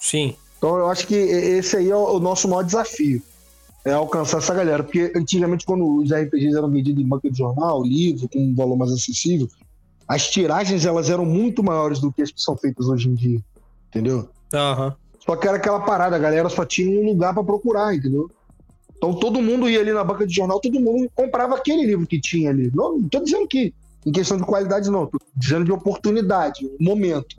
[0.00, 0.34] Sim.
[0.58, 3.22] Então eu acho que esse aí é o nosso maior desafio.
[3.84, 4.82] É alcançar essa galera.
[4.82, 8.76] Porque antigamente, quando os RPGs eram vendidos em banca de jornal, livro, com um valor
[8.76, 9.48] mais acessível,
[10.06, 13.40] as tiragens elas eram muito maiores do que as que são feitas hoje em dia.
[13.88, 14.28] Entendeu?
[14.52, 14.94] Aham.
[15.24, 18.30] Só que era aquela parada, a galera só tinha um lugar pra procurar, entendeu?
[18.96, 22.20] Então todo mundo ia ali na banca de jornal, todo mundo comprava aquele livro que
[22.20, 22.70] tinha ali.
[22.74, 23.72] Não, não tô dizendo que
[24.04, 27.36] em questão de qualidade, não, tô dizendo de oportunidade, momento.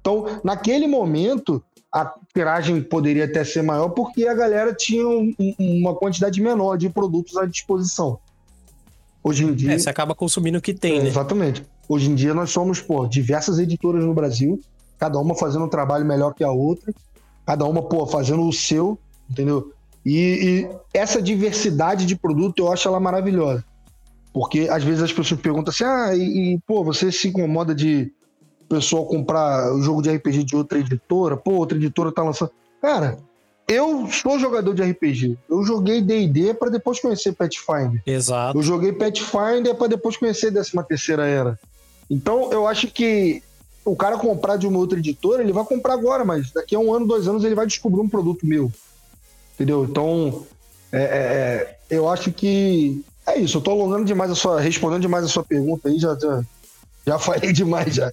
[0.00, 1.62] Então, naquele momento,
[1.92, 6.88] a tiragem poderia até ser maior porque a galera tinha um- uma quantidade menor de
[6.88, 8.18] produtos à disposição.
[9.22, 9.72] Hoje em dia.
[9.72, 11.08] É, você acaba consumindo o que tem, É, né?
[11.08, 11.64] Exatamente.
[11.88, 14.58] Hoje em dia nós somos, pô, diversas editoras no Brasil,
[14.98, 16.92] cada uma fazendo um trabalho melhor que a outra,
[17.46, 18.98] cada uma, pô, fazendo o seu,
[19.30, 19.72] entendeu?
[20.04, 20.16] E,
[20.66, 23.64] e essa diversidade de produto eu acho ela maravilhosa.
[24.32, 28.10] Porque às vezes as pessoas perguntam assim, ah, e, e, pô, você se incomoda de
[28.62, 31.36] o pessoal comprar o jogo de RPG de outra editora?
[31.36, 32.50] Pô, outra editora tá lançando.
[32.80, 33.18] Cara,
[33.68, 35.36] eu sou jogador de RPG.
[35.48, 38.02] Eu joguei D&D para depois conhecer Pathfinder.
[38.06, 38.58] Exato.
[38.58, 41.58] Eu joguei Pathfinder para depois conhecer 13 terceira era.
[42.10, 43.42] Então eu acho que
[43.84, 46.94] o cara comprar de uma outra editora, ele vai comprar agora, mas daqui a um
[46.94, 48.70] ano, dois anos, ele vai descobrir um produto meu.
[49.54, 49.84] Entendeu?
[49.84, 50.46] Então,
[50.90, 53.58] é, é, é, eu acho que é isso.
[53.58, 54.60] Eu tô alongando demais a sua.
[54.60, 56.42] respondendo demais a sua pergunta aí, já, já,
[57.06, 58.12] já falei demais já.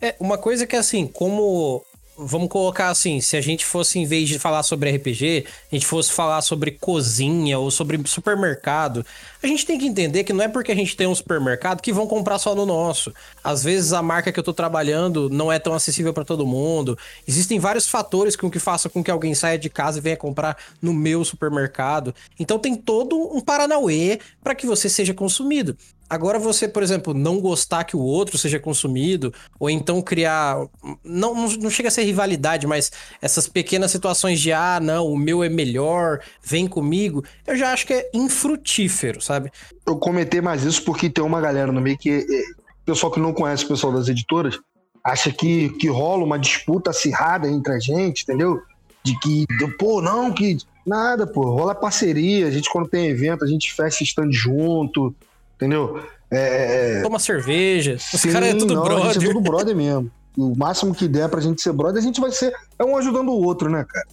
[0.00, 1.84] É, uma coisa que assim, como.
[2.20, 5.86] Vamos colocar assim, se a gente fosse, em vez de falar sobre RPG, a gente
[5.86, 9.06] fosse falar sobre cozinha ou sobre supermercado,
[9.40, 11.92] a gente tem que entender que não é porque a gente tem um supermercado que
[11.92, 13.14] vão comprar só no nosso.
[13.44, 16.98] Às vezes a marca que eu tô trabalhando não é tão acessível para todo mundo.
[17.24, 20.56] Existem vários fatores com que façam com que alguém saia de casa e venha comprar
[20.82, 22.12] no meu supermercado.
[22.36, 25.76] Então tem todo um paranauê para que você seja consumido.
[26.08, 30.56] Agora você, por exemplo, não gostar que o outro seja consumido, ou então criar.
[31.04, 32.90] Não, não, chega a ser rivalidade, mas
[33.20, 37.86] essas pequenas situações de ah, não, o meu é melhor, vem comigo, eu já acho
[37.86, 39.50] que é infrutífero, sabe?
[39.88, 42.10] eu comentei mais isso porque tem uma galera no meio que.
[42.10, 44.58] é, pessoal que não conhece o pessoal das editoras
[45.04, 48.60] acha que, que rola uma disputa acirrada entre a gente, entendeu?
[49.02, 49.46] De que,
[49.78, 50.58] pô, não, que.
[50.86, 52.46] Nada, pô, rola parceria.
[52.46, 55.14] A gente, quando tem evento, a gente fecha stand junto,
[55.58, 56.00] entendeu?
[56.30, 59.28] É, Toma cerveja, os caras é tudo não, A gente é brother.
[59.28, 60.10] tudo brother mesmo.
[60.36, 62.54] O máximo que der pra gente ser brother, a gente vai ser.
[62.78, 64.06] É um ajudando o outro, né, cara?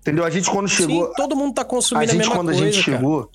[0.00, 0.24] Entendeu?
[0.24, 1.06] A gente, quando chegou.
[1.06, 2.62] Sim, todo mundo tá A consumindo a, gente, mesma quando coisa.
[2.62, 2.98] a gente cara.
[2.98, 3.30] chegou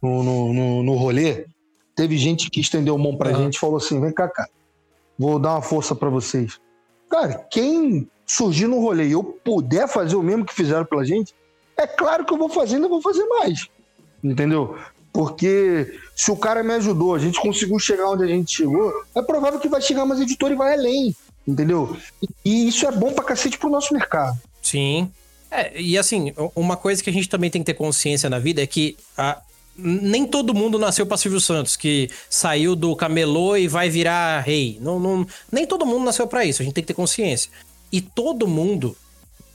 [0.00, 1.46] no, no, no, no rolê,
[1.94, 3.44] teve gente que estendeu a mão pra Aham.
[3.44, 4.48] gente e falou assim: vem cá, cara,
[5.18, 6.58] vou dar uma força pra vocês.
[7.10, 11.34] Cara, quem surgir no rolê e eu puder fazer o mesmo que fizeram pela gente,
[11.76, 13.68] é claro que eu vou fazer e ainda vou fazer mais.
[14.24, 14.76] Entendeu?
[15.12, 19.20] Porque se o cara me ajudou, a gente conseguiu chegar onde a gente chegou, é
[19.20, 21.14] provável que vai chegar mais editor e vai além,
[21.46, 21.96] entendeu?
[22.44, 24.40] E isso é bom pra cacete pro nosso mercado.
[24.62, 25.10] Sim.
[25.50, 28.62] É, e assim, uma coisa que a gente também tem que ter consciência na vida
[28.62, 29.38] é que a,
[29.76, 34.78] nem todo mundo nasceu para Silvio Santos, que saiu do camelô e vai virar rei.
[34.80, 37.50] Não, não, nem todo mundo nasceu para isso, a gente tem que ter consciência.
[37.90, 38.96] E todo mundo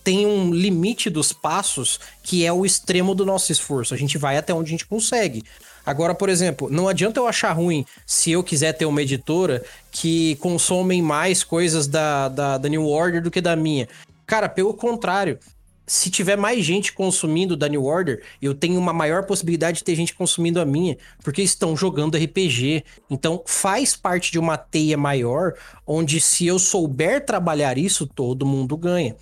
[0.08, 3.94] tem um limite dos passos que é o extremo do nosso esforço.
[3.94, 5.44] A gente vai até onde a gente consegue.
[5.86, 10.38] Agora, por exemplo, não adianta eu achar ruim se eu quiser ter uma editora que
[10.38, 13.90] consomem mais coisas da, da, da New Order do que da minha.
[14.26, 15.40] Cara, pelo contrário,
[15.86, 19.96] se tiver mais gente consumindo da New Order, eu tenho uma maior possibilidade de ter
[19.96, 22.86] gente consumindo a minha, porque estão jogando RPG.
[23.10, 25.54] Então faz parte de uma teia maior,
[25.86, 29.14] onde se eu souber trabalhar isso, todo mundo ganha.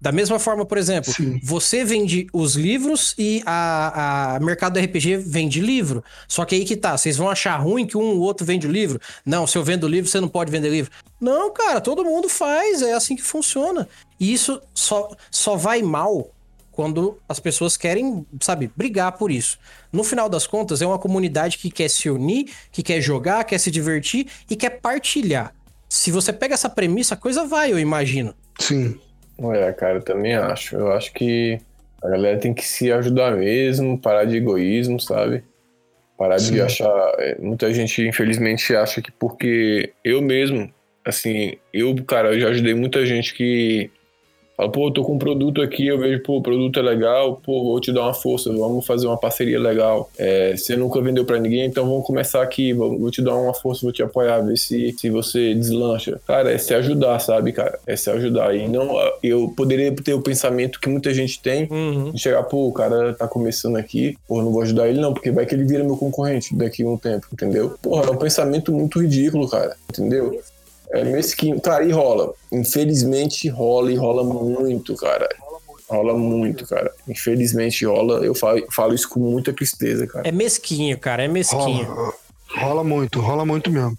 [0.00, 1.38] Da mesma forma, por exemplo, Sim.
[1.42, 6.02] você vende os livros e a, a Mercado RPG vende livro.
[6.26, 8.70] Só que aí que tá, vocês vão achar ruim que um ou outro vende o
[8.70, 8.98] livro?
[9.26, 10.90] Não, se eu vendo livro, você não pode vender livro.
[11.20, 13.86] Não, cara, todo mundo faz, é assim que funciona.
[14.18, 16.30] E isso só, só vai mal
[16.72, 19.58] quando as pessoas querem, sabe, brigar por isso.
[19.92, 23.58] No final das contas, é uma comunidade que quer se unir, que quer jogar, quer
[23.58, 25.54] se divertir e quer partilhar.
[25.90, 28.34] Se você pega essa premissa, a coisa vai, eu imagino.
[28.58, 28.98] Sim.
[29.54, 30.76] É, cara, eu também acho.
[30.76, 31.58] Eu acho que
[32.02, 35.42] a galera tem que se ajudar mesmo, parar de egoísmo, sabe?
[36.18, 36.54] Parar Sim.
[36.54, 37.14] de achar.
[37.18, 40.70] É, muita gente, infelizmente, acha que porque eu mesmo,
[41.04, 43.90] assim, eu, cara, eu já ajudei muita gente que
[44.60, 47.64] Fala, pô, tô com um produto aqui, eu vejo, pô, o produto é legal, pô,
[47.64, 50.10] vou te dar uma força, vamos fazer uma parceria legal.
[50.18, 53.54] É, você nunca vendeu para ninguém, então vamos começar aqui, vou, vou, te dar uma
[53.54, 56.20] força, vou te apoiar, ver se, se você deslancha.
[56.26, 57.78] Cara, é se ajudar, sabe, cara?
[57.86, 58.54] É se ajudar.
[58.54, 58.90] E não,
[59.22, 62.10] eu poderia ter o pensamento que muita gente tem uhum.
[62.10, 65.30] de chegar, pô, o cara tá começando aqui, pô, não vou ajudar ele não, porque
[65.30, 67.78] vai que ele vira meu concorrente daqui a um tempo, entendeu?
[67.80, 70.38] Porra, é um pensamento muito ridículo, cara, entendeu?
[70.92, 71.60] É mesquinho.
[71.60, 72.32] Cara, e rola.
[72.50, 75.28] Infelizmente rola e rola muito, cara.
[75.88, 76.92] Rola muito, cara.
[77.08, 78.24] Infelizmente rola.
[78.24, 80.28] Eu falo, falo isso com muita tristeza, cara.
[80.28, 81.24] É mesquinho, cara.
[81.24, 81.84] É mesquinho.
[81.84, 82.14] Rola,
[82.56, 83.96] rola muito, rola muito mesmo.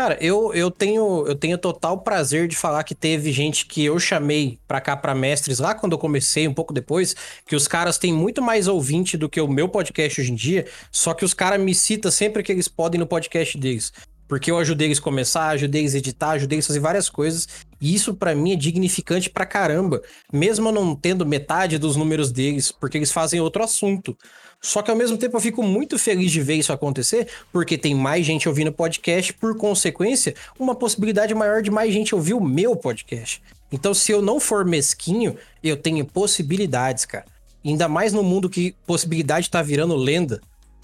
[0.00, 4.00] Cara, eu, eu tenho eu tenho total prazer de falar que teve gente que eu
[4.00, 7.98] chamei pra cá pra mestres lá quando eu comecei, um pouco depois, que os caras
[7.98, 11.34] têm muito mais ouvinte do que o meu podcast hoje em dia, só que os
[11.34, 13.92] caras me citam sempre que eles podem no podcast deles.
[14.30, 17.10] Porque eu ajudei eles a começar, ajudei eles a editar, ajudei eles a fazer várias
[17.10, 17.48] coisas.
[17.80, 20.00] E isso para mim é dignificante pra caramba.
[20.32, 24.16] Mesmo eu não tendo metade dos números deles, porque eles fazem outro assunto.
[24.62, 27.92] Só que ao mesmo tempo eu fico muito feliz de ver isso acontecer, porque tem
[27.92, 32.76] mais gente ouvindo podcast, por consequência, uma possibilidade maior de mais gente ouvir o meu
[32.76, 33.42] podcast.
[33.72, 37.24] Então, se eu não for mesquinho, eu tenho possibilidades, cara.
[37.64, 40.40] Ainda mais no mundo que possibilidade tá virando lenda.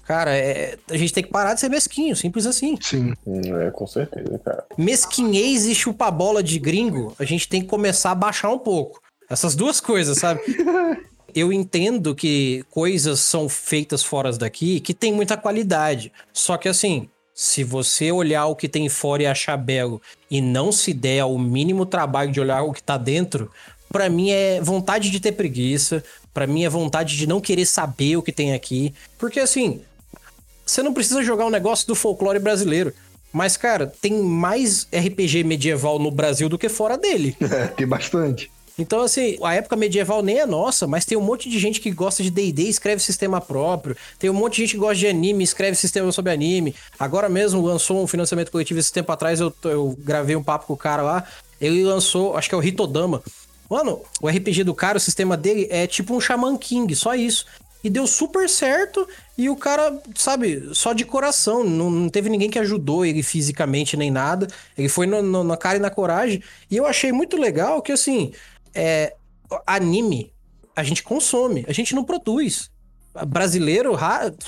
[0.07, 2.77] Cara, é, a gente tem que parar de ser mesquinho, simples assim.
[2.79, 3.13] Sim.
[3.27, 4.63] É, com certeza, cara.
[4.77, 9.01] Mesquinhez e chupa-bola de gringo, a gente tem que começar a baixar um pouco.
[9.29, 10.39] Essas duas coisas, sabe?
[11.35, 16.11] Eu entendo que coisas são feitas fora daqui que tem muita qualidade.
[16.31, 20.71] Só que assim, se você olhar o que tem fora e achar belo e não
[20.71, 23.51] se der o mínimo trabalho de olhar o que tá dentro,
[23.91, 26.01] para mim é vontade de ter preguiça,
[26.33, 29.81] para mim é vontade de não querer saber o que tem aqui, porque assim,
[30.67, 32.93] você não precisa jogar um negócio do folclore brasileiro.
[33.31, 37.35] Mas, cara, tem mais RPG medieval no Brasil do que fora dele.
[37.47, 38.51] É, tem bastante.
[38.79, 41.89] Então, assim, a época medieval nem é nossa, mas tem um monte de gente que
[41.89, 43.97] gosta de D&D e escreve sistema próprio.
[44.19, 46.75] Tem um monte de gente que gosta de anime e escreve sistema sobre anime.
[46.99, 50.73] Agora mesmo lançou um financiamento coletivo esse tempo atrás, eu, eu gravei um papo com
[50.73, 51.23] o cara lá.
[51.59, 53.23] Ele lançou, acho que é o Hitodama.
[53.67, 57.45] Mano, o RPG do cara, o sistema dele é tipo um Shaman King, só isso.
[57.83, 59.07] E deu super certo.
[59.37, 61.63] E o cara, sabe, só de coração.
[61.63, 64.47] Não, não teve ninguém que ajudou ele fisicamente nem nada.
[64.75, 66.41] Ele foi no, no, na cara e na coragem.
[66.71, 68.31] E eu achei muito legal que, assim,
[68.73, 69.13] é,
[69.65, 70.33] anime
[70.75, 72.69] a gente consome, a gente não produz.
[73.27, 73.97] Brasileiro,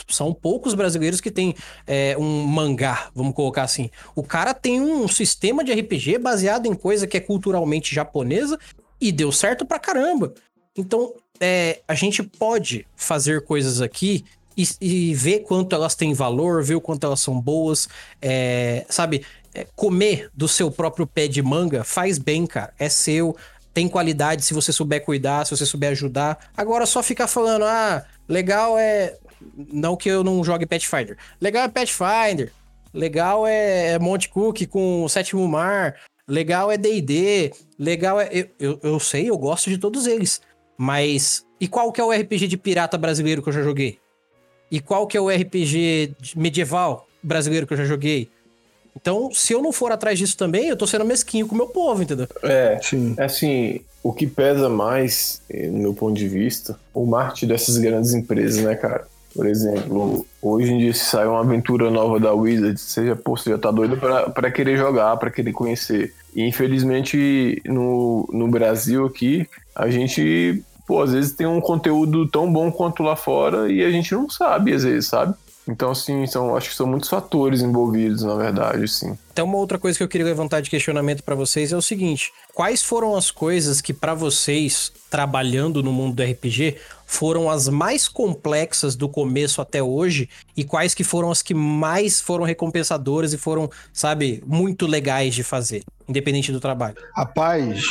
[0.08, 1.56] são poucos brasileiros que tem
[1.88, 3.90] é, um mangá, vamos colocar assim.
[4.16, 8.60] O cara tem um sistema de RPG baseado em coisa que é culturalmente japonesa
[9.02, 10.36] e deu certo pra caramba.
[10.78, 14.24] Então, é, a gente pode fazer coisas aqui
[14.60, 17.88] e, e, ver quanto elas têm valor, ver o quanto elas são boas,
[18.22, 19.26] é, sabe?
[19.54, 22.74] É, comer do seu próprio pé de manga faz bem, cara.
[22.78, 23.38] É seu,
[23.74, 26.52] tem qualidade se você souber cuidar, se você souber ajudar.
[26.58, 29.18] Agora, só ficar falando, ah, legal é.
[29.72, 31.18] Não que eu não jogue Pathfinder.
[31.40, 32.52] Legal é Pathfinder.
[32.94, 35.96] Legal é, é Monte Cook com o Sétimo Mar.
[36.28, 37.54] Legal é DD.
[37.78, 38.30] Legal é.
[38.32, 40.42] Eu, eu, eu sei, eu gosto de todos eles.
[40.78, 41.46] Mas.
[41.62, 44.00] E qual que é o RPG de pirata brasileiro que eu já joguei?
[44.72, 48.30] E qual que é o RPG medieval brasileiro que eu já joguei?
[48.96, 51.68] Então, se eu não for atrás disso também, eu tô sendo mesquinho com o meu
[51.68, 52.28] povo, entendeu?
[52.44, 53.16] É, Sim.
[53.18, 58.14] assim, o que pesa mais, eh, no meu ponto de vista, o marketing dessas grandes
[58.14, 59.08] empresas, né, cara?
[59.34, 63.38] Por exemplo, hoje em dia se sai uma aventura nova da Wizard, você já, pô,
[63.38, 66.14] você já tá doido para querer jogar, para querer conhecer.
[66.36, 72.52] E infelizmente no, no Brasil aqui, a gente, pô, às vezes tem um conteúdo tão
[72.52, 75.36] bom quanto lá fora e a gente não sabe, às vezes, sabe?
[75.68, 79.16] Então, assim, são, acho que são muitos fatores envolvidos, na verdade, sim.
[79.32, 82.34] Então, uma outra coisa que eu queria levantar de questionamento para vocês é o seguinte:
[82.56, 88.08] quais foram as coisas que, para vocês, trabalhando no mundo do RPG, foram as mais
[88.08, 90.28] complexas do começo até hoje
[90.58, 95.44] e quais que foram as que mais foram recompensadoras e foram, sabe, muito legais de
[95.44, 96.98] fazer, independente do trabalho?
[97.16, 97.84] Rapaz,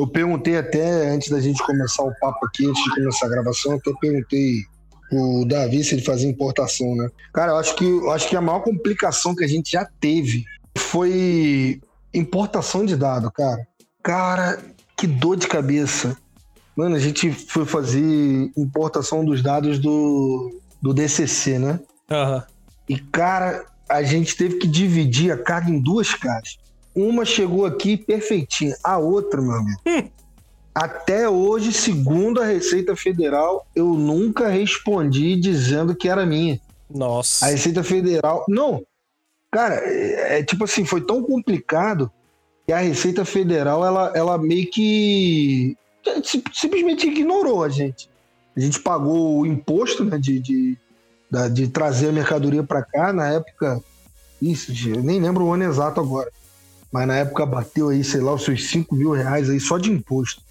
[0.00, 3.74] eu perguntei até antes da gente começar o papo aqui, antes de começar a gravação,
[3.74, 4.64] até perguntei
[5.12, 7.10] o Davi se ele fazia importação, né?
[7.34, 10.46] Cara, eu acho que, eu acho que a maior complicação que a gente já teve
[10.78, 11.80] foi
[12.14, 13.66] importação de dado, cara.
[14.02, 14.58] Cara,
[14.96, 16.16] que dor de cabeça.
[16.74, 21.78] Mano, a gente foi fazer importação dos dados do, do DCC, né?
[22.10, 22.42] Uhum.
[22.88, 26.69] E, cara, a gente teve que dividir a carga em duas caixas.
[26.94, 30.08] Uma chegou aqui perfeitinha, a outra, meu amigo, hum.
[30.74, 36.60] Até hoje, segundo a Receita Federal, eu nunca respondi dizendo que era minha.
[36.88, 37.46] Nossa.
[37.46, 38.44] A Receita Federal.
[38.48, 38.82] Não.
[39.50, 42.10] Cara, é, é tipo assim, foi tão complicado
[42.66, 45.76] que a Receita Federal, ela, ela meio que
[46.54, 48.08] simplesmente ignorou a gente.
[48.56, 50.78] A gente pagou o imposto né, de, de,
[51.52, 53.82] de trazer a mercadoria para cá, na época.
[54.40, 56.30] Isso, eu nem lembro o ano exato agora.
[56.92, 59.90] Mas na época bateu aí, sei lá, os seus 5 mil reais aí só de
[59.90, 60.42] imposto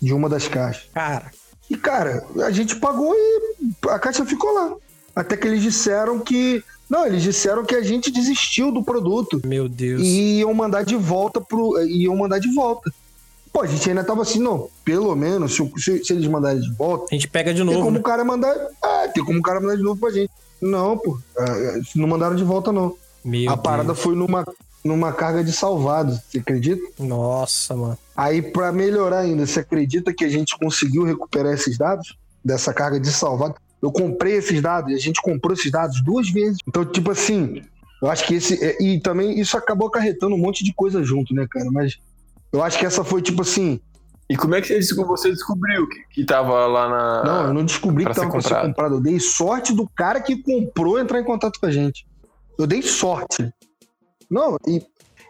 [0.00, 0.88] de uma das caixas.
[0.92, 1.30] Cara.
[1.70, 4.74] E, cara, a gente pagou e a caixa ficou lá.
[5.14, 6.62] Até que eles disseram que.
[6.88, 9.40] Não, eles disseram que a gente desistiu do produto.
[9.44, 10.00] Meu Deus.
[10.02, 11.78] E iam mandar de volta pro.
[11.82, 12.90] Iam mandar de volta.
[13.52, 14.68] Pô, a gente ainda tava assim, não.
[14.84, 17.06] Pelo menos, se, se, se eles mandarem de volta.
[17.10, 17.76] A gente pega de novo.
[17.76, 18.00] Tem como né?
[18.00, 18.54] o cara mandar.
[18.82, 20.30] É, tem como o cara mandar de novo pra gente.
[20.62, 21.18] Não, pô.
[21.36, 22.94] É, não mandaram de volta, não.
[23.24, 24.46] Meu a parada foi numa
[24.88, 26.82] numa carga de salvados, você acredita?
[26.98, 27.98] Nossa, mano.
[28.16, 32.98] Aí, para melhorar ainda, você acredita que a gente conseguiu recuperar esses dados dessa carga
[32.98, 33.54] de salvado?
[33.80, 36.58] Eu comprei esses dados, a gente comprou esses dados duas vezes.
[36.66, 37.62] Então, tipo assim,
[38.02, 38.64] eu acho que esse.
[38.64, 41.70] É, e também isso acabou acarretando um monte de coisa junto, né, cara?
[41.70, 41.98] Mas
[42.52, 43.80] eu acho que essa foi, tipo assim.
[44.30, 47.24] E como é que você descobriu que, que tava lá na.
[47.24, 48.96] Não, eu não descobri que tava pra ser comprado.
[48.96, 52.06] Eu dei sorte do cara que comprou entrar em contato com a gente.
[52.58, 53.48] Eu dei sorte.
[54.30, 54.82] Não, e,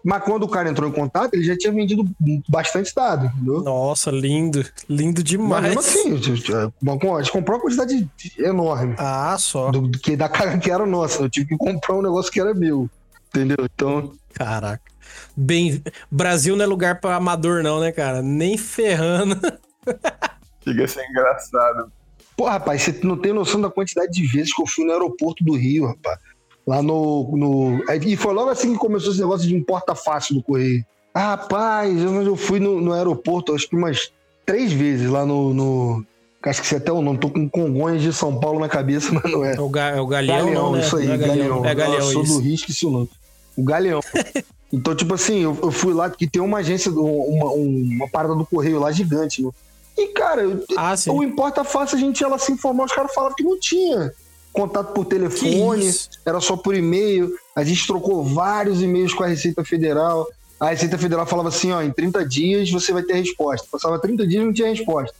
[0.05, 2.05] mas quando o cara entrou em contato, ele já tinha vendido
[2.49, 3.62] bastante dado, entendeu?
[3.62, 4.64] Nossa, lindo.
[4.88, 5.74] Lindo demais.
[5.74, 8.94] Mas mesmo assim, a gente comprou uma quantidade enorme.
[8.99, 9.70] Ah, só.
[9.70, 11.22] Do, do que da cara que era nossa.
[11.22, 12.88] Eu tive que comprar um negócio que era meu.
[13.28, 13.59] Entendeu?
[13.61, 14.12] Então.
[14.32, 14.82] Caraca.
[15.36, 18.22] Bem, Brasil não é lugar para amador, não, né, cara?
[18.22, 19.36] Nem ferrando.
[20.62, 21.92] Chega a ser engraçado.
[22.36, 25.42] Pô, rapaz, você não tem noção da quantidade de vezes que eu fui no aeroporto
[25.42, 26.18] do Rio, rapaz
[26.69, 27.83] lá no, no.
[28.05, 30.85] E foi logo assim que começou esse negócio de importa fácil do Correio.
[31.14, 34.12] Ah, rapaz, eu, eu fui no, no aeroporto, acho que umas
[34.45, 35.55] três vezes lá no.
[35.55, 36.05] no
[36.45, 39.33] acho que você até o nome, tô com Congonhas de São Paulo na cabeça, mas
[39.33, 39.55] não é.
[39.55, 40.81] É o, ga, é o Galeão, Galeão não, né?
[40.81, 41.64] isso aí, é Galeão.
[41.64, 42.35] É Galeão, eu sou isso.
[42.35, 43.11] do Rio, esqueci o nome.
[43.57, 44.01] O Galeão.
[44.71, 48.45] então, tipo assim, eu, eu, fui lá, que tem uma agência, uma, uma parada do
[48.45, 49.51] Correio lá gigante, né?
[49.97, 50.43] E, cara,
[50.77, 53.59] ah, o Importa Fácil, a gente ia lá se informar, os caras falavam que não
[53.59, 54.12] tinha
[54.53, 55.92] contato por telefone,
[56.24, 57.32] era só por e-mail.
[57.55, 60.26] A gente trocou vários e-mails com a Receita Federal.
[60.59, 63.66] A Receita Federal falava assim: ó, em 30 dias você vai ter resposta.
[63.70, 65.14] Passava 30 dias e não tinha resposta.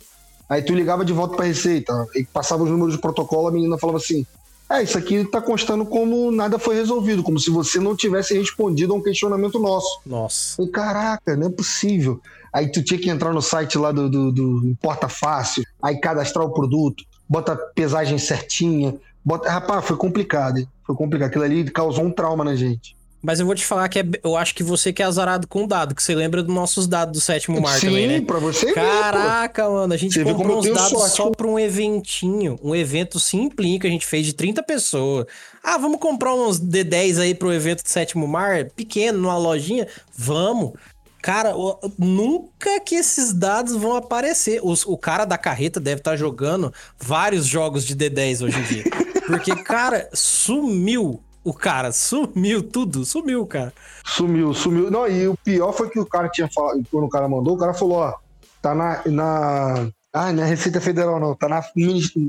[0.48, 3.52] Aí tu ligava de volta para a Receita, e passava os números de protocolo, a
[3.52, 4.26] menina falava assim:
[4.70, 8.92] é, isso aqui tá constando como nada foi resolvido, como se você não tivesse respondido
[8.92, 10.00] a um questionamento nosso.
[10.04, 10.62] Nossa.
[10.62, 12.20] E caraca, não é possível.
[12.52, 16.44] Aí tu tinha que entrar no site lá do, do, do Porta Fácil, aí cadastrar
[16.44, 18.94] o produto, bota pesagem certinha,
[19.28, 19.50] Bota...
[19.50, 20.66] Rapaz, foi complicado, hein?
[20.86, 21.28] Foi complicado.
[21.28, 22.96] Aquilo ali causou um trauma na gente.
[23.20, 25.66] Mas eu vou te falar que é, eu acho que você que é azarado com
[25.66, 28.20] dado, que você lembra dos nossos dados do sétimo mar Sim, também, né?
[28.22, 31.16] pra você Caraca, ver, mano, a gente você comprou uns dados sorte.
[31.16, 35.26] só pra um eventinho, um evento simplinho que a gente fez de 30 pessoas.
[35.62, 39.86] Ah, vamos comprar uns D10 aí pro evento do sétimo mar, pequeno, numa lojinha?
[40.16, 40.72] Vamos.
[41.20, 41.52] Cara,
[41.98, 44.60] nunca que esses dados vão aparecer.
[44.62, 48.62] Os, o cara da carreta deve estar tá jogando vários jogos de D10 hoje em
[48.62, 48.84] dia.
[49.28, 53.72] Porque, cara, sumiu o cara, sumiu tudo, sumiu, cara.
[54.04, 54.90] Sumiu, sumiu.
[54.90, 57.58] Não, e o pior foi que o cara tinha falado, quando o cara mandou, o
[57.58, 58.14] cara falou, ó,
[58.60, 59.02] tá na.
[59.06, 61.62] na ah, não é Receita Federal, não, tá na,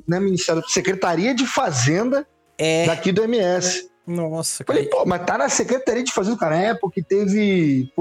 [0.08, 2.28] na é Ministério, Secretaria de Fazenda
[2.58, 2.86] É.
[2.86, 3.90] Daqui do MS.
[4.06, 6.58] Nossa, Falei, pô, mas tá na Secretaria de Fazenda, cara.
[6.58, 7.92] É, porque teve.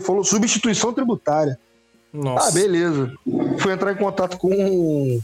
[0.00, 1.58] Falou substituição tributária.
[2.12, 2.48] Nossa.
[2.48, 3.12] Ah, beleza.
[3.58, 5.20] Fui entrar em contato com,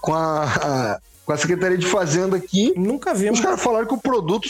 [0.00, 2.72] com, a, a com a Secretaria de Fazenda aqui.
[2.76, 3.30] Nunca vi.
[3.30, 4.48] Os caras falaram que o produto.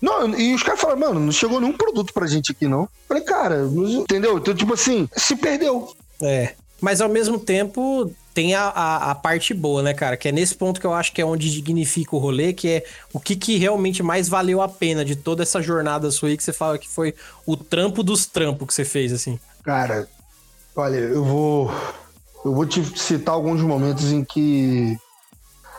[0.00, 2.88] Não, e os caras falaram, mano, não chegou nenhum produto pra gente aqui, não.
[3.08, 4.38] Falei, cara, entendeu?
[4.38, 5.92] Então, tipo assim, se perdeu.
[6.22, 6.54] É.
[6.80, 10.16] Mas ao mesmo tempo, tem a, a, a, parte boa, né, cara?
[10.16, 12.84] Que é nesse ponto que eu acho que é onde dignifica o rolê, que é
[13.12, 16.42] o que, que realmente mais valeu a pena de toda essa jornada sua aí, que
[16.42, 17.14] você fala que foi
[17.46, 19.38] o trampo dos trampos que você fez, assim.
[19.62, 20.08] Cara,
[20.74, 21.70] olha, eu vou.
[22.44, 24.98] Eu vou te citar alguns momentos em que.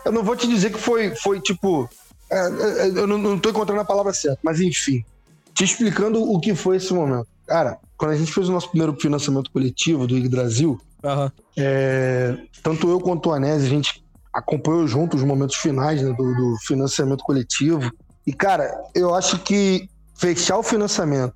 [0.06, 1.88] Eu não vou te dizer que foi, foi tipo.
[2.30, 5.04] É, é, eu não, não tô encontrando a palavra certa, mas enfim.
[5.52, 7.26] Te explicando o que foi esse momento.
[7.46, 11.30] Cara, quando a gente fez o nosso primeiro financiamento coletivo do IG Brasil, Uhum.
[11.56, 16.34] É, tanto eu quanto o Anésio, a gente acompanhou junto os momentos finais né, do,
[16.34, 17.90] do, financiamento coletivo.
[18.26, 21.34] E, cara, eu acho que fechar o financiamento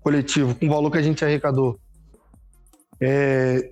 [0.00, 1.78] coletivo com o valor que a gente arrecadou,
[3.00, 3.70] é,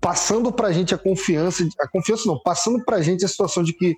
[0.00, 3.96] passando pra gente a confiança, a confiança não, passando pra gente a situação de que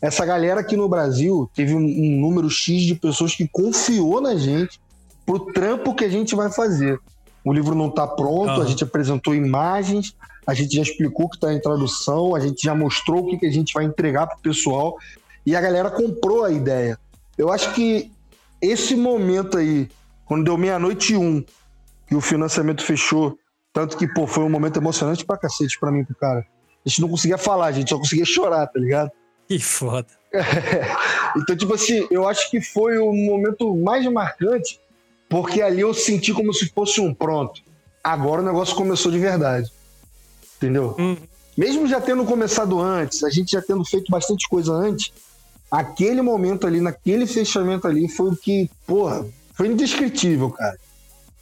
[0.00, 4.34] essa galera aqui no Brasil teve um, um número X de pessoas que confiou na
[4.36, 4.80] gente
[5.26, 6.98] pro trampo que a gente vai fazer.
[7.44, 8.62] O livro não está pronto, uhum.
[8.62, 10.14] a gente apresentou imagens,
[10.46, 13.46] a gente já explicou que está em tradução, a gente já mostrou o que, que
[13.46, 14.96] a gente vai entregar para o pessoal
[15.44, 16.98] e a galera comprou a ideia.
[17.36, 18.10] Eu acho que
[18.60, 19.88] esse momento aí,
[20.24, 21.44] quando deu meia-noite e um,
[22.06, 23.38] que o financiamento fechou,
[23.72, 26.46] tanto que, pô, foi um momento emocionante pra cacete pra mim, pro cara.
[26.84, 29.10] A gente não conseguia falar, a gente só conseguia chorar, tá ligado?
[29.48, 30.06] Que foda.
[30.32, 30.86] É.
[31.36, 34.78] Então, tipo assim, eu acho que foi o momento mais marcante
[35.30, 37.62] porque ali eu senti como se fosse um pronto.
[38.02, 39.72] Agora o negócio começou de verdade.
[40.56, 40.96] Entendeu?
[40.98, 41.16] Hum.
[41.56, 45.12] Mesmo já tendo começado antes, a gente já tendo feito bastante coisa antes,
[45.70, 50.76] aquele momento ali, naquele fechamento ali, foi o que, porra, foi indescritível, cara.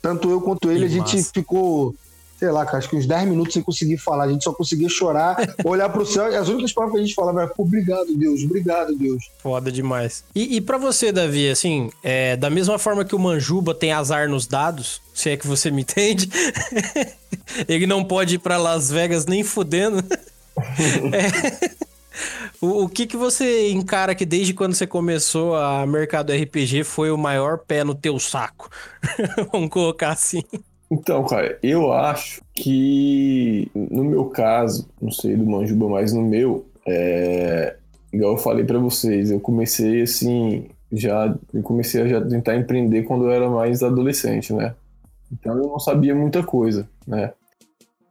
[0.03, 1.31] Tanto eu quanto ele, que a gente massa.
[1.33, 1.95] ficou
[2.39, 4.25] sei lá, acho que uns 10 minutos sem conseguir falar.
[4.25, 6.31] A gente só conseguia chorar, olhar pro céu.
[6.31, 9.29] E as únicas palavras que a gente falava era, obrigado, Deus, obrigado, Deus.
[9.39, 10.25] Foda demais.
[10.35, 14.29] E, e para você, Davi, assim, é, da mesma forma que o Manjuba tem azar
[14.29, 16.31] nos dados, se é que você me entende,
[17.67, 19.99] ele não pode ir pra Las Vegas nem fudendo.
[21.13, 21.89] é.
[22.61, 27.11] O, o, que que você encara que desde quando você começou a mercado RPG foi
[27.11, 28.69] o maior pé no teu saco?
[29.53, 30.43] Vamos colocar assim.
[30.91, 36.67] Então, cara, eu acho que no meu caso, não sei do Manjuba, mas no meu,
[36.87, 37.77] é,
[38.13, 43.03] igual eu falei para vocês, eu comecei assim, já eu comecei a já tentar empreender
[43.03, 44.75] quando eu era mais adolescente, né?
[45.31, 47.33] Então eu não sabia muita coisa, né?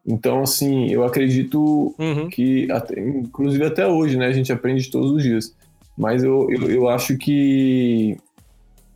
[0.07, 2.29] Então, assim, eu acredito uhum.
[2.29, 5.53] que, até, inclusive até hoje, né, a gente aprende todos os dias.
[5.97, 8.17] Mas eu, eu, eu acho que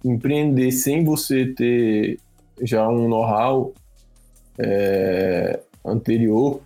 [0.06, 2.18] empreender sem você ter
[2.62, 3.74] já um know-how
[4.58, 6.62] é, anterior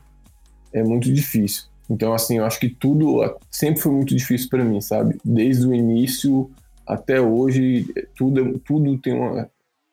[0.74, 1.66] é muito difícil.
[1.90, 5.18] Então, assim, eu acho que tudo sempre foi muito difícil para mim, sabe?
[5.24, 6.50] Desde o início
[6.86, 9.50] até hoje, tudo, tudo, tem uma,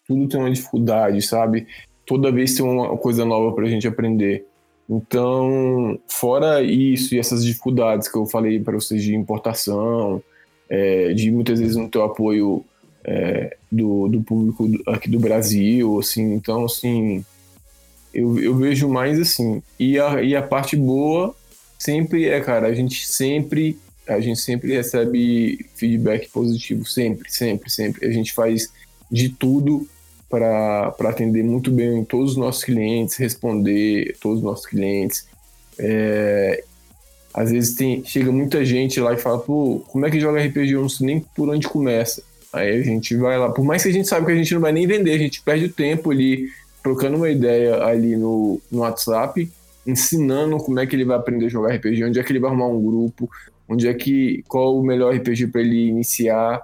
[0.06, 1.66] tudo tem uma dificuldade, sabe?
[2.06, 4.46] Toda vez tem uma coisa nova para a gente aprender.
[4.88, 10.22] Então, fora isso e essas dificuldades que eu falei para vocês de importação,
[10.68, 12.64] é, de muitas vezes não ter o apoio
[13.04, 17.24] é, do, do público aqui do Brasil, assim, então, assim,
[18.12, 19.62] eu, eu vejo mais assim.
[19.80, 21.34] E a, e a parte boa
[21.78, 28.06] sempre é, cara, a gente sempre, a gente sempre recebe feedback positivo, sempre, sempre, sempre.
[28.06, 28.70] A gente faz
[29.10, 29.88] de tudo
[30.28, 35.26] para atender muito bem todos os nossos clientes, responder todos os nossos clientes.
[35.78, 36.62] É,
[37.32, 40.72] às vezes tem, chega muita gente lá e fala, pô, como é que joga RPG?
[40.72, 42.22] Eu não sei nem por onde começa.
[42.52, 44.60] Aí a gente vai lá, por mais que a gente sabe que a gente não
[44.60, 46.48] vai nem vender, a gente perde o tempo ali
[46.82, 49.50] trocando uma ideia ali no, no WhatsApp,
[49.86, 52.50] ensinando como é que ele vai aprender a jogar RPG, onde é que ele vai
[52.50, 53.30] arrumar um grupo,
[53.68, 56.62] onde é que qual o melhor RPG para ele iniciar.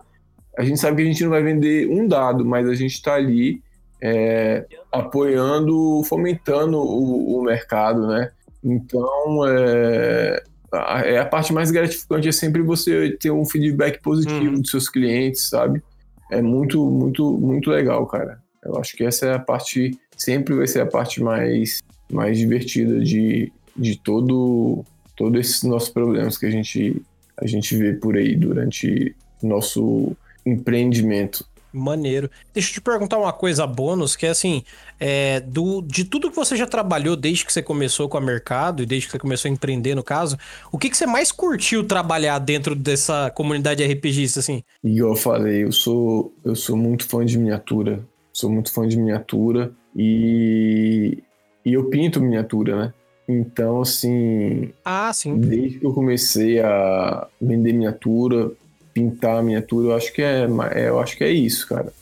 [0.59, 3.15] A gente sabe que a gente não vai vender um dado, mas a gente está
[3.15, 3.63] ali
[4.01, 8.31] é, apoiando, fomentando o, o, mercado, né?
[8.63, 14.61] Então, é, é a parte mais gratificante é sempre você ter um feedback positivo uhum.
[14.61, 15.83] dos seus clientes, sabe?
[16.31, 18.39] É muito, muito, muito legal, cara.
[18.63, 21.81] Eu acho que essa é a parte, sempre vai ser a parte mais,
[22.13, 24.85] mais divertida de, de todo,
[25.17, 27.01] todos esses nossos problemas que a gente,
[27.37, 30.15] a gente vê por aí durante nosso
[30.45, 31.47] empreendimento.
[31.73, 32.31] Maneiro.
[32.53, 34.63] Deixa eu te perguntar uma coisa bônus, que é assim,
[34.99, 38.83] é, do, de tudo que você já trabalhou desde que você começou com o mercado
[38.83, 40.39] e desde que você começou a empreender, no caso,
[40.73, 44.63] o que, que você mais curtiu trabalhar dentro dessa comunidade RPGista, assim?
[44.83, 48.01] E eu falei, eu sou, eu sou muito fã de miniatura.
[48.33, 51.19] Sou muito fã de miniatura e,
[51.65, 52.95] e eu pinto miniatura, né?
[53.29, 54.71] Então, assim.
[54.85, 55.37] Ah, sim.
[55.39, 58.51] Desde que eu comecei a vender miniatura,
[58.99, 61.93] pintar miniatura, eu acho que é, é, eu acho que é isso, cara.